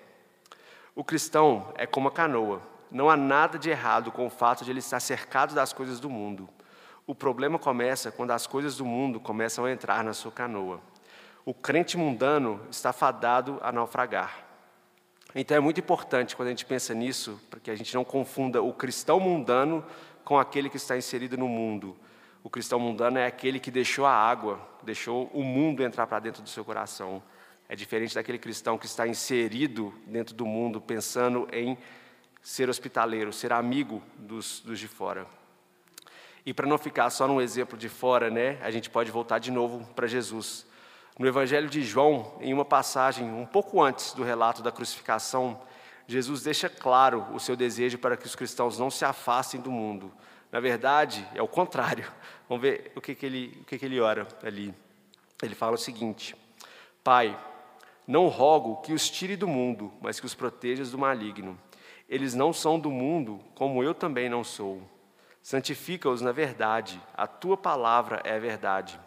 O 0.96 1.04
cristão 1.04 1.74
é 1.76 1.86
como 1.86 2.08
a 2.08 2.12
canoa. 2.12 2.62
Não 2.90 3.10
há 3.10 3.18
nada 3.18 3.60
de 3.60 3.70
errado 3.70 4.12
com 4.12 4.26
o 4.26 4.30
fato 4.30 4.64
de 4.64 4.72
ele 4.72 4.80
estar 4.80 5.00
cercado 5.00 5.54
das 5.54 5.74
coisas 5.74 6.00
do 6.00 6.10
mundo. 6.10 6.48
O 7.06 7.14
problema 7.14 7.60
começa 7.60 8.12
quando 8.12 8.32
as 8.32 8.48
coisas 8.48 8.78
do 8.78 8.86
mundo 8.86 9.20
começam 9.20 9.66
a 9.66 9.72
entrar 9.72 10.04
na 10.04 10.14
sua 10.14 10.32
canoa. 10.32 10.80
O 11.46 11.54
crente 11.54 11.98
mundano 11.98 12.62
está 12.72 12.92
fadado 12.92 13.60
a 13.62 13.72
naufragar. 13.72 14.46
Então 15.36 15.58
é 15.58 15.60
muito 15.60 15.80
importante 15.80 16.36
quando 16.36 16.48
a 16.48 16.52
gente 16.52 16.66
pensa 16.66 16.94
nisso, 16.94 17.40
para 17.50 17.60
que 17.60 17.70
a 17.70 17.76
gente 17.76 17.94
não 17.94 18.06
confunda 18.06 18.62
o 18.64 18.74
cristão 18.74 19.20
mundano 19.20 19.86
com 20.24 20.40
aquele 20.40 20.70
que 20.70 20.78
está 20.78 20.98
inserido 20.98 21.38
no 21.38 21.48
mundo. 21.48 21.96
O 22.46 22.50
cristão 22.52 22.80
mundano 22.80 23.18
é 23.18 23.26
aquele 23.26 23.60
que 23.60 23.72
deixou 23.72 24.06
a 24.06 24.12
água, 24.12 24.60
deixou 24.84 25.32
o 25.34 25.44
mundo 25.44 25.82
entrar 25.82 26.06
para 26.06 26.20
dentro 26.20 26.44
do 26.44 26.48
seu 26.48 26.64
coração. 26.64 27.24
É 27.68 27.76
diferente 27.76 28.14
daquele 28.14 28.38
cristão 28.38 28.78
que 28.78 28.86
está 28.86 29.08
inserido 29.08 29.92
dentro 30.06 30.36
do 30.36 30.46
mundo, 30.46 30.80
pensando 30.80 31.48
em 31.52 31.76
ser 32.44 32.70
hospitaleiro, 32.70 33.34
ser 33.34 33.52
amigo 33.52 34.00
dos, 34.16 34.60
dos 34.60 34.78
de 34.78 34.88
fora. 34.88 35.26
E 36.46 36.54
para 36.54 36.68
não 36.68 36.78
ficar 36.78 37.10
só 37.10 37.28
num 37.28 37.42
exemplo 37.42 37.76
de 37.76 37.90
fora, 37.90 38.30
né, 38.30 38.60
a 38.62 38.70
gente 38.70 38.92
pode 38.92 39.10
voltar 39.10 39.40
de 39.40 39.50
novo 39.50 39.84
para 39.96 40.06
Jesus. 40.06 40.68
No 41.18 41.26
Evangelho 41.26 41.68
de 41.68 41.82
João, 41.82 42.38
em 42.40 42.54
uma 42.54 42.64
passagem 42.64 43.28
um 43.28 43.48
pouco 43.48 43.82
antes 43.82 44.14
do 44.14 44.22
relato 44.22 44.62
da 44.62 44.72
crucificação, 44.72 45.60
Jesus 46.06 46.44
deixa 46.44 46.70
claro 46.70 47.26
o 47.34 47.40
seu 47.40 47.56
desejo 47.56 47.98
para 47.98 48.16
que 48.16 48.28
os 48.28 48.36
cristãos 48.36 48.78
não 48.78 48.92
se 48.92 49.04
afastem 49.04 49.60
do 49.60 49.72
mundo. 49.72 50.14
Na 50.56 50.62
verdade, 50.62 51.28
é 51.36 51.42
o 51.42 51.50
contrário. 51.50 52.10
Vamos 52.48 52.62
ver 52.62 52.92
o 52.96 53.02
que, 53.02 53.16
que, 53.16 53.26
ele, 53.26 53.58
o 53.62 53.66
que, 53.66 53.78
que 53.78 53.86
ele 53.86 54.00
ora 54.00 54.28
ali. 54.44 54.74
Ele 55.42 55.56
fala 55.56 55.74
o 55.74 55.78
seguinte: 55.78 56.36
Pai, 57.04 57.38
não 58.08 58.28
rogo 58.28 58.82
que 58.82 58.94
os 58.94 59.10
tire 59.10 59.36
do 59.36 59.48
mundo, 59.48 59.92
mas 60.00 60.20
que 60.20 60.26
os 60.26 60.36
protejas 60.36 60.92
do 60.92 60.98
maligno. 60.98 61.60
Eles 62.08 62.36
não 62.36 62.54
são 62.54 62.80
do 62.80 62.92
mundo, 62.92 63.40
como 63.56 63.84
eu 63.84 63.94
também 63.94 64.30
não 64.30 64.44
sou. 64.44 64.82
Santifica-os 65.42 66.22
na 66.22 66.32
verdade, 66.32 67.02
a 67.16 67.26
tua 67.26 67.58
palavra 67.58 68.22
é 68.24 68.36
a 68.36 68.40
verdade. 68.40 69.00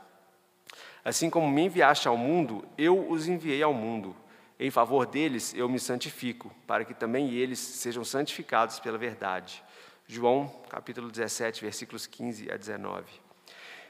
Assim 1.05 1.31
como 1.31 1.49
me 1.49 1.63
enviaste 1.63 2.09
ao 2.09 2.17
mundo, 2.17 2.65
eu 2.77 3.09
os 3.09 3.29
enviei 3.29 3.63
ao 3.63 3.73
mundo. 3.73 4.17
Em 4.59 4.71
favor 4.71 5.07
deles 5.07 5.55
eu 5.55 5.69
me 5.69 5.79
santifico, 5.79 6.53
para 6.67 6.85
que 6.85 6.93
também 6.93 7.33
eles 7.35 7.61
sejam 7.61 8.05
santificados 8.05 8.81
pela 8.81 8.99
verdade. 8.99 9.63
João, 10.07 10.49
capítulo 10.69 11.11
17, 11.11 11.61
versículos 11.61 12.07
15 12.07 12.51
a 12.51 12.57
19. 12.57 13.28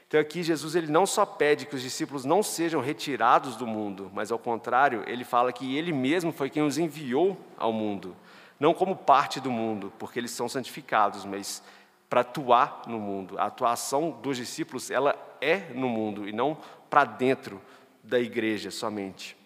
Então 0.09 0.19
aqui 0.19 0.43
Jesus 0.43 0.75
ele 0.75 0.91
não 0.91 1.05
só 1.05 1.25
pede 1.25 1.65
que 1.65 1.75
os 1.75 1.81
discípulos 1.81 2.25
não 2.25 2.43
sejam 2.43 2.81
retirados 2.81 3.55
do 3.55 3.65
mundo, 3.65 4.11
mas 4.13 4.29
ao 4.31 4.39
contrário, 4.39 5.03
ele 5.07 5.23
fala 5.23 5.53
que 5.53 5.77
ele 5.77 5.93
mesmo 5.93 6.33
foi 6.33 6.49
quem 6.49 6.63
os 6.63 6.77
enviou 6.77 7.37
ao 7.57 7.71
mundo 7.71 8.13
não 8.59 8.73
como 8.73 8.95
parte 8.95 9.39
do 9.39 9.49
mundo, 9.49 9.91
porque 9.97 10.19
eles 10.19 10.31
são 10.31 10.49
santificados, 10.49 11.23
mas 11.23 11.63
para 12.09 12.21
atuar 12.21 12.83
no 12.87 12.99
mundo. 12.99 13.39
A 13.39 13.45
atuação 13.45 14.11
dos 14.21 14.35
discípulos, 14.35 14.91
ela 14.91 15.15
é 15.39 15.71
no 15.73 15.87
mundo 15.87 16.27
e 16.27 16.33
não 16.33 16.57
para 16.89 17.05
dentro 17.05 17.61
da 18.03 18.19
igreja 18.19 18.69
somente. 18.69 19.37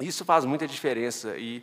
Isso 0.00 0.24
faz 0.24 0.44
muita 0.44 0.66
diferença 0.66 1.36
e 1.36 1.62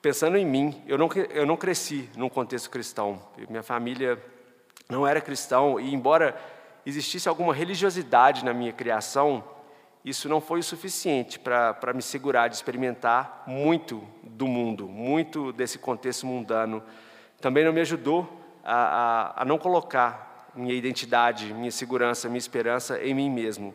pensando 0.00 0.38
em 0.38 0.46
mim, 0.46 0.82
eu 0.86 0.96
não, 0.96 1.08
eu 1.30 1.44
não 1.44 1.56
cresci 1.56 2.08
num 2.16 2.28
contexto 2.28 2.70
cristão. 2.70 3.20
Minha 3.48 3.62
família 3.62 4.22
não 4.88 5.06
era 5.06 5.20
cristão 5.20 5.78
e, 5.78 5.92
embora 5.92 6.40
existisse 6.86 7.28
alguma 7.28 7.54
religiosidade 7.54 8.44
na 8.44 8.52
minha 8.52 8.72
criação, 8.72 9.42
isso 10.04 10.28
não 10.28 10.40
foi 10.40 10.60
o 10.60 10.62
suficiente 10.62 11.38
para 11.38 11.92
me 11.94 12.02
segurar 12.02 12.48
de 12.48 12.56
experimentar 12.56 13.44
muito 13.46 14.06
do 14.22 14.46
mundo, 14.46 14.86
muito 14.86 15.52
desse 15.52 15.78
contexto 15.78 16.26
mundano. 16.26 16.82
Também 17.40 17.64
não 17.64 17.72
me 17.72 17.80
ajudou 17.80 18.28
a, 18.62 19.32
a, 19.36 19.42
a 19.42 19.44
não 19.44 19.56
colocar 19.56 20.50
minha 20.54 20.74
identidade, 20.74 21.52
minha 21.54 21.70
segurança, 21.70 22.28
minha 22.28 22.38
esperança 22.38 23.02
em 23.02 23.14
mim 23.14 23.30
mesmo. 23.30 23.74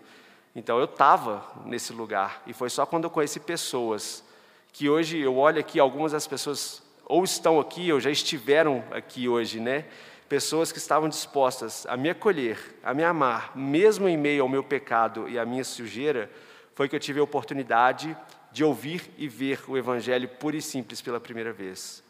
Então 0.56 0.78
eu 0.78 0.86
estava 0.86 1.44
nesse 1.66 1.94
lugar 1.94 2.44
e 2.46 2.54
foi 2.54 2.70
só 2.70 2.86
quando 2.86 3.06
eu 3.06 3.10
conheci 3.10 3.40
pessoas 3.40 4.24
que 4.72 4.88
hoje 4.88 5.18
eu 5.18 5.36
olho 5.36 5.60
aqui, 5.60 5.80
algumas 5.80 6.12
das 6.12 6.28
pessoas 6.28 6.82
ou 7.06 7.24
estão 7.24 7.60
aqui 7.60 7.92
ou 7.92 8.00
já 8.00 8.12
estiveram 8.12 8.84
aqui 8.92 9.28
hoje, 9.28 9.60
né? 9.60 9.86
Pessoas 10.30 10.72
que 10.72 10.78
estavam 10.78 11.10
dispostas 11.10 11.88
a 11.88 11.98
me 11.98 12.08
acolher, 12.08 12.78
a 12.84 12.94
me 12.94 13.04
amar, 13.04 13.58
mesmo 13.58 14.08
em 14.08 14.16
meio 14.16 14.44
ao 14.44 14.48
meu 14.48 14.64
pecado 14.64 15.28
e 15.28 15.40
à 15.40 15.46
minha 15.46 15.64
sujeira, 15.64 16.30
foi 16.76 16.88
que 16.88 16.96
eu 16.96 17.00
tive 17.00 17.20
a 17.20 17.24
oportunidade 17.24 18.16
de 18.52 18.64
ouvir 18.64 19.10
e 19.18 19.28
ver 19.28 19.60
o 19.68 19.76
Evangelho 19.78 20.30
puro 20.30 20.56
e 20.56 20.62
simples 20.62 21.02
pela 21.02 21.20
primeira 21.20 21.52
vez. 21.52 22.04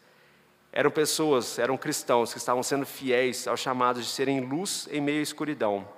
Eram 0.72 0.90
pessoas, 0.90 1.58
eram 1.58 1.76
cristãos 1.76 2.32
que 2.32 2.38
estavam 2.38 2.62
sendo 2.62 2.86
fiéis 2.86 3.48
ao 3.48 3.56
chamado 3.56 4.00
de 4.00 4.06
serem 4.06 4.40
luz 4.40 4.88
em 4.90 5.00
meio 5.00 5.20
à 5.20 5.22
escuridão. 5.22 5.88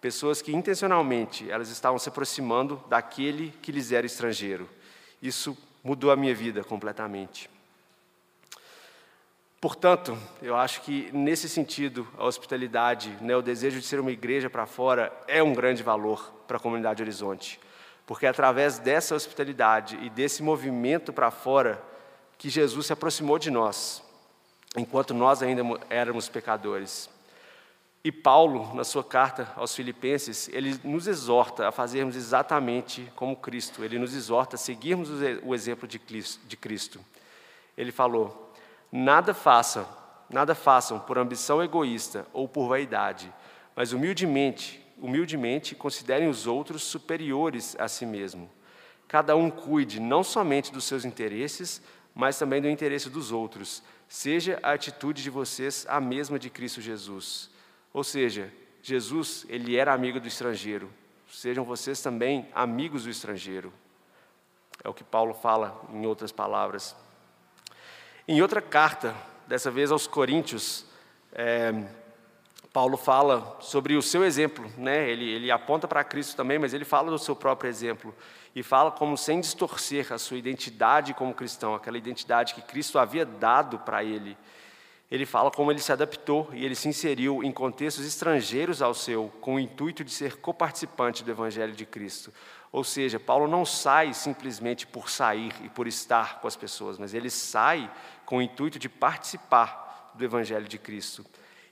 Pessoas 0.00 0.40
que 0.40 0.54
intencionalmente 0.54 1.50
elas 1.50 1.68
estavam 1.68 1.98
se 1.98 2.08
aproximando 2.08 2.82
daquele 2.88 3.52
que 3.62 3.72
lhes 3.72 3.92
era 3.92 4.06
estrangeiro. 4.06 4.68
Isso 5.20 5.56
mudou 5.82 6.10
a 6.10 6.16
minha 6.16 6.34
vida 6.34 6.64
completamente. 6.64 7.49
Portanto, 9.60 10.16
eu 10.40 10.56
acho 10.56 10.80
que 10.80 11.10
nesse 11.12 11.46
sentido, 11.46 12.08
a 12.16 12.24
hospitalidade, 12.24 13.10
né, 13.20 13.36
o 13.36 13.42
desejo 13.42 13.78
de 13.78 13.86
ser 13.86 14.00
uma 14.00 14.10
igreja 14.10 14.48
para 14.48 14.64
fora, 14.64 15.12
é 15.28 15.42
um 15.42 15.52
grande 15.52 15.82
valor 15.82 16.32
para 16.48 16.56
a 16.56 16.60
comunidade 16.60 17.02
Horizonte. 17.02 17.60
Porque 18.06 18.24
é 18.24 18.30
através 18.30 18.78
dessa 18.78 19.14
hospitalidade 19.14 19.98
e 20.00 20.08
desse 20.08 20.42
movimento 20.42 21.12
para 21.12 21.30
fora 21.30 21.80
que 22.38 22.48
Jesus 22.48 22.86
se 22.86 22.92
aproximou 22.94 23.38
de 23.38 23.50
nós, 23.50 24.02
enquanto 24.74 25.12
nós 25.12 25.42
ainda 25.42 25.62
éramos 25.90 26.26
pecadores. 26.26 27.10
E 28.02 28.10
Paulo, 28.10 28.74
na 28.74 28.82
sua 28.82 29.04
carta 29.04 29.52
aos 29.56 29.74
Filipenses, 29.74 30.48
ele 30.54 30.80
nos 30.82 31.06
exorta 31.06 31.68
a 31.68 31.72
fazermos 31.72 32.16
exatamente 32.16 33.12
como 33.14 33.36
Cristo, 33.36 33.84
ele 33.84 33.98
nos 33.98 34.14
exorta 34.14 34.56
a 34.56 34.58
seguirmos 34.58 35.10
o 35.42 35.54
exemplo 35.54 35.86
de 35.86 35.98
Cristo. 36.56 36.98
Ele 37.76 37.92
falou: 37.92 38.49
Nada 38.92 39.32
façam, 39.32 39.86
nada 40.28 40.54
façam 40.54 40.98
por 40.98 41.18
ambição 41.18 41.62
egoísta 41.62 42.26
ou 42.32 42.48
por 42.48 42.68
vaidade, 42.68 43.32
mas 43.76 43.92
humildemente, 43.92 44.84
humildemente 44.98 45.74
considerem 45.74 46.28
os 46.28 46.46
outros 46.46 46.82
superiores 46.82 47.76
a 47.78 47.86
si 47.88 48.04
mesmo. 48.04 48.50
Cada 49.06 49.36
um 49.36 49.50
cuide 49.50 49.98
não 50.00 50.22
somente 50.22 50.72
dos 50.72 50.84
seus 50.84 51.04
interesses, 51.04 51.82
mas 52.14 52.38
também 52.38 52.60
do 52.60 52.68
interesse 52.68 53.08
dos 53.08 53.32
outros. 53.32 53.82
Seja 54.08 54.58
a 54.62 54.72
atitude 54.72 55.22
de 55.22 55.30
vocês 55.30 55.86
a 55.88 56.00
mesma 56.00 56.38
de 56.38 56.50
Cristo 56.50 56.80
Jesus. 56.80 57.50
Ou 57.92 58.04
seja, 58.04 58.52
Jesus, 58.82 59.44
ele 59.48 59.76
era 59.76 59.92
amigo 59.92 60.20
do 60.20 60.28
estrangeiro. 60.28 60.90
Sejam 61.28 61.64
vocês 61.64 62.00
também 62.02 62.48
amigos 62.54 63.04
do 63.04 63.10
estrangeiro. 63.10 63.72
É 64.82 64.88
o 64.88 64.94
que 64.94 65.04
Paulo 65.04 65.34
fala 65.34 65.80
em 65.92 66.06
outras 66.06 66.32
palavras. 66.32 66.96
Em 68.32 68.40
outra 68.40 68.62
carta, 68.62 69.12
dessa 69.48 69.72
vez 69.72 69.90
aos 69.90 70.06
Coríntios, 70.06 70.86
é, 71.32 71.74
Paulo 72.72 72.96
fala 72.96 73.56
sobre 73.58 73.96
o 73.96 74.02
seu 74.02 74.24
exemplo, 74.24 74.70
né? 74.78 75.10
ele, 75.10 75.28
ele 75.28 75.50
aponta 75.50 75.88
para 75.88 76.04
Cristo 76.04 76.36
também, 76.36 76.56
mas 76.56 76.72
ele 76.72 76.84
fala 76.84 77.10
do 77.10 77.18
seu 77.18 77.34
próprio 77.34 77.68
exemplo 77.68 78.14
e 78.54 78.62
fala 78.62 78.92
como 78.92 79.18
sem 79.18 79.40
distorcer 79.40 80.12
a 80.12 80.16
sua 80.16 80.36
identidade 80.36 81.12
como 81.12 81.34
cristão, 81.34 81.74
aquela 81.74 81.98
identidade 81.98 82.54
que 82.54 82.62
Cristo 82.62 83.00
havia 83.00 83.26
dado 83.26 83.80
para 83.80 84.04
ele. 84.04 84.38
Ele 85.10 85.26
fala 85.26 85.50
como 85.50 85.72
ele 85.72 85.80
se 85.80 85.90
adaptou 85.90 86.48
e 86.52 86.64
ele 86.64 86.76
se 86.76 86.88
inseriu 86.88 87.42
em 87.42 87.50
contextos 87.50 88.06
estrangeiros 88.06 88.80
ao 88.80 88.94
seu, 88.94 89.32
com 89.40 89.56
o 89.56 89.60
intuito 89.60 90.04
de 90.04 90.10
ser 90.12 90.36
coparticipante 90.36 91.24
do 91.24 91.30
Evangelho 91.30 91.72
de 91.72 91.84
Cristo. 91.84 92.32
Ou 92.70 92.84
seja, 92.84 93.18
Paulo 93.18 93.48
não 93.48 93.66
sai 93.66 94.14
simplesmente 94.14 94.86
por 94.86 95.10
sair 95.10 95.52
e 95.64 95.68
por 95.68 95.88
estar 95.88 96.40
com 96.40 96.46
as 96.46 96.54
pessoas, 96.54 96.96
mas 96.96 97.12
ele 97.12 97.28
sai 97.28 97.90
com 98.24 98.38
o 98.38 98.42
intuito 98.42 98.78
de 98.78 98.88
participar 98.88 100.12
do 100.14 100.24
Evangelho 100.24 100.68
de 100.68 100.78
Cristo. 100.78 101.26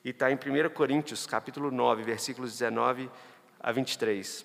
E 0.04 0.10
está 0.10 0.30
em 0.30 0.34
1 0.34 0.70
Coríntios, 0.70 1.24
capítulo 1.24 1.70
9, 1.70 2.02
versículos 2.02 2.50
19 2.52 3.08
a 3.60 3.70
23. 3.70 4.44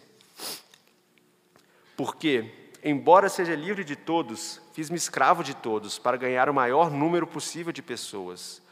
Porque, 1.98 2.72
embora 2.84 3.30
seja 3.30 3.56
livre 3.56 3.84
de 3.84 3.96
todos, 3.96 4.62
fiz-me 4.74 4.98
escravo 4.98 5.44
de 5.44 5.56
todos, 5.56 5.98
para 5.98 6.18
ganhar 6.18 6.48
o 6.48 6.54
maior 6.54 6.92
número 6.92 7.26
possível 7.26 7.74
de 7.74 7.82
pessoas. 7.82 8.63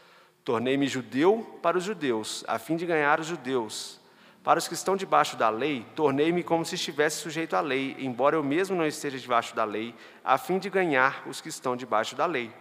Tornei-me 0.44 0.88
judeu 0.88 1.60
para 1.62 1.78
os 1.78 1.84
judeus, 1.84 2.44
a 2.48 2.58
fim 2.58 2.76
de 2.76 2.86
ganhar 2.86 3.20
os 3.20 3.28
judeus. 3.28 4.00
Para 4.44 4.58
os 4.58 4.68
que 4.68 4.74
estão 4.74 4.98
debaixo 4.98 5.38
da 5.38 5.50
lei, 5.50 5.86
tornei-me 5.96 6.44
como 6.44 6.66
se 6.66 6.74
estivesse 6.74 7.18
sujeito 7.18 7.56
à 7.56 7.62
lei, 7.62 7.96
embora 8.00 8.36
eu 8.36 8.44
mesmo 8.44 8.76
não 8.76 8.88
esteja 8.88 9.20
debaixo 9.20 9.56
da 9.56 9.64
lei, 9.64 9.94
a 10.24 10.36
fim 10.40 10.58
de 10.58 10.68
ganhar 10.68 11.24
os 11.28 11.40
que 11.40 11.50
estão 11.50 11.76
debaixo 11.76 12.16
da 12.16 12.26
lei. 12.26 12.52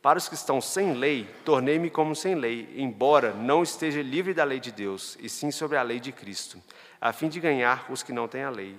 Para 0.00 0.18
os 0.18 0.28
que 0.28 0.34
estão 0.34 0.62
sem 0.62 0.94
lei, 0.94 1.28
tornei-me 1.44 1.90
como 1.90 2.16
sem 2.16 2.34
lei, 2.34 2.72
embora 2.76 3.34
não 3.34 3.62
esteja 3.62 4.00
livre 4.00 4.32
da 4.32 4.44
lei 4.44 4.60
de 4.60 4.72
Deus, 4.72 5.18
e 5.20 5.28
sim 5.28 5.50
sobre 5.50 5.76
a 5.76 5.82
lei 5.82 6.00
de 6.00 6.10
Cristo, 6.10 6.62
a 6.98 7.12
fim 7.12 7.28
de 7.28 7.38
ganhar 7.38 7.86
os 7.90 8.02
que 8.02 8.12
não 8.12 8.26
têm 8.26 8.44
a 8.44 8.50
lei. 8.50 8.74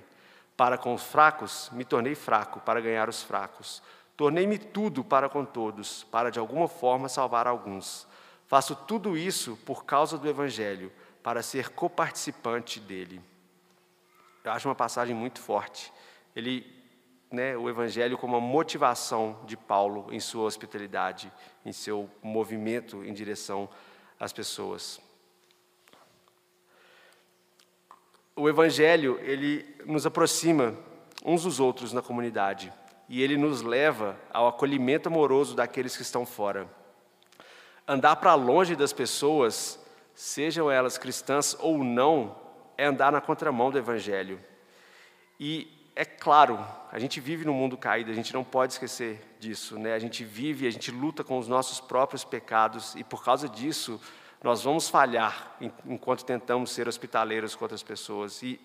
Para 0.57 0.79
com 0.79 0.95
os 0.95 1.03
fracos, 1.03 1.69
me 1.73 1.85
tornei 1.85 2.15
fraco, 2.15 2.59
para 2.59 2.81
ganhar 2.81 3.07
os 3.07 3.21
fracos. 3.21 3.83
Tornei-me 4.17 4.57
tudo 4.57 5.03
para 5.03 5.27
com 5.27 5.43
todos, 5.43 6.03
para 6.05 6.31
de 6.31 6.39
alguma 6.39 6.67
forma 6.67 7.09
salvar 7.09 7.45
alguns. 7.45 8.07
Faço 8.47 8.75
tudo 8.75 9.17
isso 9.17 9.57
por 9.65 9.85
causa 9.85 10.17
do 10.17 10.29
Evangelho, 10.29 10.91
para 11.23 11.41
ser 11.41 11.69
coparticipante 11.69 12.79
dele. 12.79 13.21
Eu 14.43 14.51
acho 14.51 14.67
uma 14.67 14.75
passagem 14.75 15.15
muito 15.15 15.39
forte. 15.39 15.91
Ele 16.35 16.75
né, 17.31 17.57
o 17.57 17.69
Evangelho 17.69 18.17
como 18.17 18.37
uma 18.37 18.47
motivação 18.47 19.37
de 19.45 19.57
Paulo 19.57 20.07
em 20.11 20.19
sua 20.19 20.43
hospitalidade, 20.43 21.31
em 21.65 21.71
seu 21.71 22.09
movimento 22.21 23.03
em 23.03 23.13
direção 23.13 23.67
às 24.19 24.31
pessoas. 24.31 25.01
O 28.35 28.47
Evangelho, 28.49 29.19
ele 29.21 29.65
nos 29.85 30.05
aproxima 30.05 30.77
uns 31.23 31.43
dos 31.43 31.59
outros 31.59 31.93
na 31.93 32.01
comunidade 32.01 32.71
e 33.07 33.21
ele 33.21 33.37
nos 33.37 33.61
leva 33.61 34.19
ao 34.31 34.47
acolhimento 34.47 35.09
amoroso 35.09 35.55
daqueles 35.55 35.95
que 35.95 36.03
estão 36.03 36.25
fora. 36.25 36.67
Andar 37.87 38.15
para 38.15 38.33
longe 38.33 38.75
das 38.75 38.91
pessoas, 38.91 39.79
sejam 40.13 40.71
elas 40.71 40.97
cristãs 40.97 41.55
ou 41.59 41.83
não, 41.83 42.35
é 42.77 42.85
andar 42.85 43.11
na 43.11 43.21
contramão 43.21 43.69
do 43.69 43.77
Evangelho. 43.77 44.39
E 45.39 45.71
é 45.95 46.03
claro, 46.03 46.59
a 46.91 46.99
gente 46.99 47.19
vive 47.19 47.45
no 47.45 47.53
mundo 47.53 47.77
caído, 47.77 48.11
a 48.11 48.13
gente 48.13 48.33
não 48.33 48.43
pode 48.43 48.73
esquecer 48.73 49.21
disso, 49.39 49.77
né? 49.77 49.93
A 49.93 49.99
gente 49.99 50.23
vive, 50.23 50.67
a 50.67 50.71
gente 50.71 50.91
luta 50.91 51.23
com 51.23 51.37
os 51.37 51.47
nossos 51.47 51.79
próprios 51.79 52.23
pecados 52.23 52.95
e 52.95 53.03
por 53.03 53.23
causa 53.23 53.47
disso 53.47 54.01
nós 54.43 54.63
vamos 54.63 54.89
falhar 54.89 55.55
enquanto 55.85 56.25
tentamos 56.25 56.71
ser 56.71 56.87
hospitaleiros 56.87 57.55
com 57.55 57.63
outras 57.63 57.81
pessoas. 57.81 58.43
E 58.43 58.59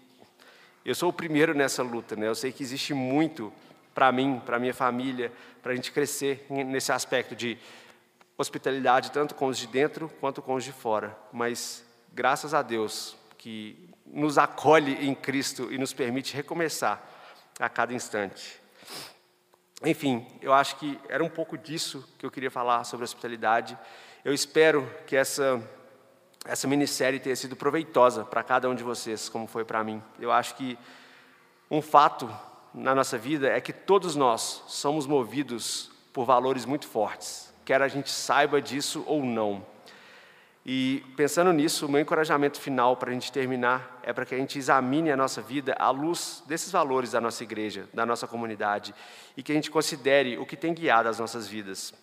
eu 0.84 0.94
sou 0.94 1.10
o 1.10 1.12
primeiro 1.12 1.54
nessa 1.54 1.82
luta, 1.82 2.16
né? 2.16 2.26
Eu 2.26 2.34
sei 2.34 2.52
que 2.52 2.62
existe 2.62 2.94
muito 2.94 3.52
para 3.94 4.10
mim, 4.10 4.40
para 4.44 4.58
minha 4.58 4.74
família, 4.74 5.32
para 5.62 5.72
a 5.72 5.74
gente 5.74 5.92
crescer 5.92 6.46
nesse 6.48 6.90
aspecto 6.90 7.36
de 7.36 7.58
hospitalidade 8.40 9.10
tanto 9.10 9.34
com 9.34 9.46
os 9.46 9.58
de 9.58 9.66
dentro 9.66 10.08
quanto 10.20 10.40
com 10.40 10.54
os 10.54 10.64
de 10.64 10.72
fora. 10.72 11.16
Mas 11.32 11.84
graças 12.12 12.54
a 12.54 12.62
Deus 12.62 13.16
que 13.36 13.88
nos 14.06 14.38
acolhe 14.38 15.06
em 15.06 15.14
Cristo 15.14 15.72
e 15.72 15.78
nos 15.78 15.92
permite 15.92 16.34
recomeçar 16.34 17.02
a 17.58 17.68
cada 17.68 17.94
instante. 17.94 18.60
Enfim, 19.84 20.26
eu 20.42 20.52
acho 20.52 20.76
que 20.76 20.98
era 21.08 21.24
um 21.24 21.28
pouco 21.28 21.56
disso 21.56 22.06
que 22.18 22.26
eu 22.26 22.30
queria 22.30 22.50
falar 22.50 22.84
sobre 22.84 23.04
hospitalidade. 23.04 23.78
Eu 24.24 24.34
espero 24.34 24.88
que 25.06 25.16
essa, 25.16 25.62
essa 26.44 26.66
minissérie 26.66 27.20
tenha 27.20 27.36
sido 27.36 27.56
proveitosa 27.56 28.24
para 28.24 28.42
cada 28.42 28.68
um 28.68 28.74
de 28.74 28.82
vocês, 28.82 29.28
como 29.28 29.46
foi 29.46 29.64
para 29.64 29.82
mim. 29.82 30.02
Eu 30.18 30.30
acho 30.30 30.54
que 30.54 30.78
um 31.70 31.80
fato 31.80 32.30
na 32.74 32.94
nossa 32.94 33.16
vida 33.16 33.48
é 33.48 33.60
que 33.60 33.72
todos 33.72 34.14
nós 34.16 34.64
somos 34.66 35.06
movidos 35.06 35.90
por 36.12 36.24
valores 36.24 36.64
muito 36.64 36.86
fortes, 36.86 37.49
quer 37.64 37.82
a 37.82 37.88
gente 37.88 38.10
saiba 38.10 38.60
disso 38.60 39.04
ou 39.06 39.24
não. 39.24 39.64
E 40.64 41.02
pensando 41.16 41.52
nisso, 41.52 41.86
o 41.86 41.88
meu 41.88 42.00
encorajamento 42.00 42.60
final 42.60 42.96
para 42.96 43.10
a 43.10 43.12
gente 43.12 43.32
terminar 43.32 44.00
é 44.02 44.12
para 44.12 44.26
que 44.26 44.34
a 44.34 44.38
gente 44.38 44.58
examine 44.58 45.10
a 45.10 45.16
nossa 45.16 45.40
vida 45.40 45.74
à 45.78 45.90
luz 45.90 46.42
desses 46.46 46.70
valores 46.70 47.12
da 47.12 47.20
nossa 47.20 47.42
igreja, 47.42 47.88
da 47.94 48.04
nossa 48.04 48.26
comunidade, 48.26 48.94
e 49.36 49.42
que 49.42 49.52
a 49.52 49.54
gente 49.54 49.70
considere 49.70 50.36
o 50.36 50.44
que 50.44 50.56
tem 50.56 50.74
guiado 50.74 51.08
as 51.08 51.18
nossas 51.18 51.48
vidas. 51.48 51.94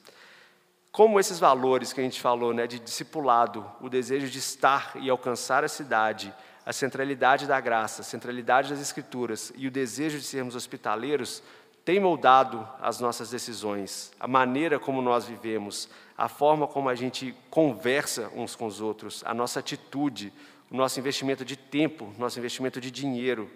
Como 0.91 1.19
esses 1.19 1.37
valores 1.37 1.93
que 1.93 2.01
a 2.01 2.03
gente 2.03 2.19
falou, 2.19 2.53
né, 2.53 2.65
de 2.65 2.79
discipulado, 2.79 3.63
o 3.79 3.87
desejo 3.87 4.27
de 4.27 4.39
estar 4.39 4.93
e 4.95 5.09
alcançar 5.09 5.63
a 5.63 5.67
cidade, 5.67 6.33
a 6.65 6.73
centralidade 6.73 7.45
da 7.45 7.61
graça, 7.61 8.01
a 8.01 8.05
centralidade 8.05 8.71
das 8.71 8.81
escrituras 8.81 9.53
e 9.55 9.67
o 9.67 9.71
desejo 9.71 10.17
de 10.17 10.25
sermos 10.25 10.55
hospitaleiros, 10.55 11.43
tem 11.87 12.01
moldado 12.01 12.67
as 12.81 12.99
nossas 12.99 13.29
decisões, 13.29 14.11
a 14.19 14.27
maneira 14.27 14.77
como 14.77 15.01
nós 15.01 15.23
vivemos, 15.23 15.87
a 16.17 16.27
forma 16.27 16.67
como 16.67 16.89
a 16.89 16.95
gente 16.95 17.33
conversa 17.49 18.29
uns 18.35 18.57
com 18.57 18.65
os 18.65 18.81
outros, 18.81 19.23
a 19.25 19.33
nossa 19.33 19.61
atitude, 19.61 20.33
o 20.69 20.75
nosso 20.75 20.99
investimento 20.99 21.45
de 21.45 21.55
tempo, 21.55 22.13
nosso 22.17 22.37
investimento 22.39 22.81
de 22.81 22.91
dinheiro. 22.91 23.49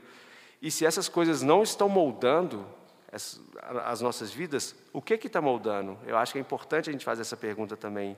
E 0.62 0.72
se 0.72 0.86
essas 0.86 1.10
coisas 1.10 1.41
não 1.41 1.62
estão 1.62 1.89
moldando 1.89 2.65
as, 3.12 3.38
as 3.84 4.00
nossas 4.00 4.32
vidas, 4.32 4.76
o 4.94 5.02
que 5.02 5.15
está 5.15 5.41
moldando? 5.41 6.00
Eu 6.08 6.17
acho 6.17 6.32
que 6.32 6.38
é 6.38 6.41
importante 6.41 6.89
a 6.89 6.94
gente 6.94 7.04
fazer 7.04 7.24
essa 7.24 7.36
pergunta 7.36 7.76
também. 7.76 8.17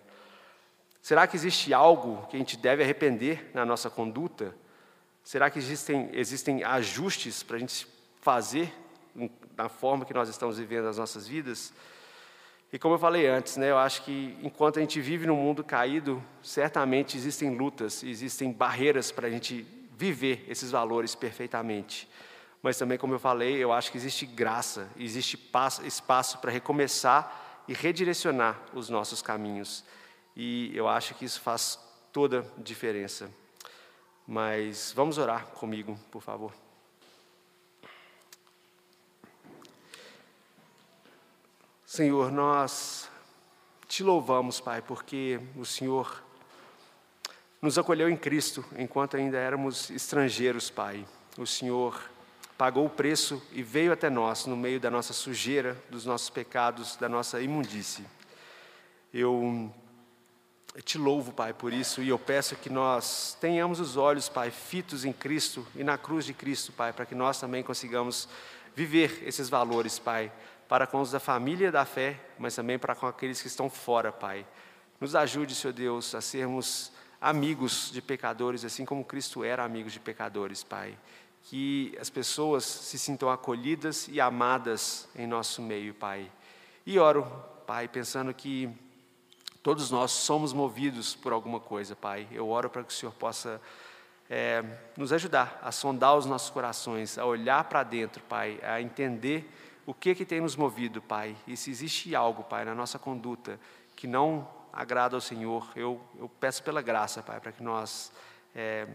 Será 1.02 1.26
que 1.26 1.36
existe 1.36 1.74
algo 1.74 2.28
que 2.28 2.36
a 2.36 2.40
gente 2.40 2.56
deve 2.56 2.84
arrepender 2.84 3.50
na 3.52 3.66
nossa 3.66 3.90
conduta? 3.90 4.56
Será 5.24 5.50
que 5.50 5.58
existem, 5.58 6.12
existem 6.14 6.64
ajustes 6.64 7.42
para 7.42 7.56
a 7.56 7.60
gente 7.60 7.88
fazer 8.22 8.72
na 9.56 9.70
forma 9.70 10.06
que 10.06 10.14
nós 10.14 10.30
estamos 10.30 10.58
vivendo 10.58 10.88
as 10.88 10.98
nossas 10.98 11.28
vidas? 11.28 11.74
E 12.72 12.80
como 12.80 12.96
eu 12.96 13.00
falei 13.00 13.28
antes, 13.28 13.56
né, 13.58 13.70
eu 13.70 13.78
acho 13.78 14.02
que 14.02 14.36
enquanto 14.42 14.78
a 14.78 14.82
gente 14.82 15.00
vive 15.00 15.28
num 15.28 15.36
mundo 15.36 15.64
caído, 15.64 16.24
certamente 16.42 17.16
existem 17.16 17.56
lutas, 17.56 18.04
existem 18.04 18.52
barreiras 18.52 19.12
para 19.12 19.28
a 19.28 19.30
gente 19.30 19.62
viver 19.96 20.44
esses 20.48 20.72
valores 20.72 21.14
perfeitamente. 21.14 22.10
Mas 22.64 22.78
também, 22.78 22.98
como 22.98 23.14
eu 23.14 23.20
falei, 23.20 23.58
eu 23.58 23.72
acho 23.72 23.92
que 23.92 23.98
existe 23.98 24.26
graça, 24.26 24.90
existe 24.98 25.38
espaço 25.86 26.38
para 26.40 26.50
recomeçar 26.50 27.64
e 27.68 27.74
redirecionar 27.74 28.60
os 28.74 28.90
nossos 28.90 29.22
caminhos. 29.22 29.84
E 30.36 30.72
eu 30.76 30.88
acho 30.88 31.14
que 31.14 31.26
isso 31.26 31.42
faz 31.42 31.78
toda 32.12 32.40
a 32.40 32.62
diferença. 32.62 33.30
Mas 34.26 34.94
vamos 34.96 35.18
orar 35.18 35.46
comigo, 35.48 36.00
por 36.10 36.22
favor. 36.22 36.63
Senhor, 41.96 42.32
nós 42.32 43.08
te 43.88 44.02
louvamos, 44.02 44.60
Pai, 44.60 44.82
porque 44.82 45.40
o 45.56 45.64
Senhor 45.64 46.24
nos 47.62 47.78
acolheu 47.78 48.10
em 48.10 48.18
Cristo 48.18 48.66
enquanto 48.76 49.16
ainda 49.16 49.38
éramos 49.38 49.92
estrangeiros, 49.92 50.72
Pai. 50.72 51.06
O 51.38 51.46
Senhor 51.46 52.02
pagou 52.58 52.88
o 52.88 52.90
preço 52.90 53.40
e 53.52 53.62
veio 53.62 53.94
até 53.94 54.10
nós 54.10 54.48
no 54.48 54.58
meio 54.58 54.80
da 54.80 54.90
nossa 54.90 55.14
sujeira, 55.14 55.78
dos 55.88 56.04
nossos 56.04 56.32
pecados, 56.32 56.96
da 56.96 57.08
nossa 57.08 57.40
imundície. 57.40 58.08
Eu 59.14 59.72
te 60.84 60.98
louvo, 60.98 61.32
Pai, 61.32 61.54
por 61.54 61.72
isso 61.72 62.02
e 62.02 62.10
eu 62.10 62.18
peço 62.18 62.56
que 62.56 62.72
nós 62.72 63.38
tenhamos 63.40 63.80
os 63.80 63.98
olhos, 63.98 64.28
Pai, 64.28 64.50
fitos 64.50 65.06
em 65.06 65.14
Cristo 65.14 65.64
e 65.76 65.84
na 65.84 65.96
cruz 65.96 66.26
de 66.26 66.34
Cristo, 66.34 66.72
Pai, 66.72 66.92
para 66.92 67.06
que 67.06 67.14
nós 67.14 67.40
também 67.40 67.62
consigamos 67.62 68.28
viver 68.76 69.22
esses 69.28 69.48
valores, 69.48 70.00
Pai 70.00 70.32
para 70.68 70.88
com 70.88 71.02
os 71.02 71.12
da 71.12 71.20
família 71.20 71.72
da 71.72 71.86
fé, 71.86 72.20
mas 72.38 72.56
também 72.56 72.80
para 72.80 72.96
com 72.96 73.06
aqueles 73.06 73.42
que 73.42 73.48
estão 73.48 73.70
fora, 73.70 74.12
Pai. 74.12 74.46
Nos 75.00 75.16
ajude, 75.16 75.54
Senhor 75.54 75.74
Deus, 75.74 76.16
a 76.16 76.22
sermos 76.22 76.92
amigos 77.20 77.90
de 77.92 78.02
pecadores, 78.02 78.66
assim 78.66 78.86
como 78.86 79.04
Cristo 79.04 79.44
era 79.44 79.64
amigo 79.64 79.90
de 79.90 80.00
pecadores, 80.00 80.64
Pai. 80.64 80.98
Que 81.44 81.98
as 82.00 82.10
pessoas 82.10 82.64
se 82.64 82.98
sintam 82.98 83.30
acolhidas 83.30 84.08
e 84.08 84.20
amadas 84.20 85.08
em 85.16 85.28
nosso 85.28 85.62
meio, 85.62 85.94
Pai. 85.94 86.32
E 86.86 87.00
oro, 87.00 87.26
Pai, 87.66 87.88
pensando 87.88 88.34
que 88.34 88.70
todos 89.62 89.90
nós 89.90 90.12
somos 90.12 90.52
movidos 90.52 91.16
por 91.16 91.32
alguma 91.32 91.60
coisa, 91.60 91.96
Pai. 91.96 92.28
Eu 92.32 92.50
oro 92.50 92.70
para 92.70 92.84
que 92.84 92.94
o 92.94 92.96
Senhor 92.96 93.14
possa 93.14 93.62
é, 94.30 94.64
nos 94.98 95.14
ajudar 95.14 95.60
a 95.62 95.72
sondar 95.72 96.18
os 96.18 96.26
nossos 96.26 96.50
corações, 96.50 97.18
a 97.18 97.26
olhar 97.26 97.64
para 97.66 97.84
dentro, 97.84 98.22
Pai, 98.24 98.60
a 98.64 98.82
entender 98.82 99.50
o 99.86 99.94
que 99.94 100.16
que 100.16 100.26
tem 100.26 100.42
nos 100.42 100.56
movido, 100.56 101.02
Pai? 101.02 101.36
E 101.48 101.58
se 101.58 101.70
existe 101.70 102.16
algo, 102.16 102.44
Pai, 102.44 102.64
na 102.66 102.74
nossa 102.74 102.98
conduta 102.98 103.60
que 103.96 104.08
não 104.08 104.48
agrada 104.72 105.16
ao 105.16 105.22
Senhor, 105.22 105.72
eu, 105.76 106.02
eu 106.18 106.30
peço 106.40 106.64
pela 106.64 106.82
graça, 106.82 107.22
Pai, 107.22 107.40
para 107.40 107.52
que 107.52 107.62
nós 107.62 108.12
é, 108.56 108.88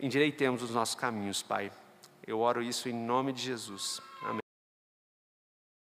endireitemos 0.00 0.62
os 0.62 0.70
nossos 0.70 0.94
caminhos, 0.94 1.42
Pai. 1.42 1.72
Eu 2.26 2.40
oro 2.40 2.62
isso 2.62 2.88
em 2.88 2.92
nome 2.92 3.32
de 3.32 3.42
Jesus. 3.42 4.02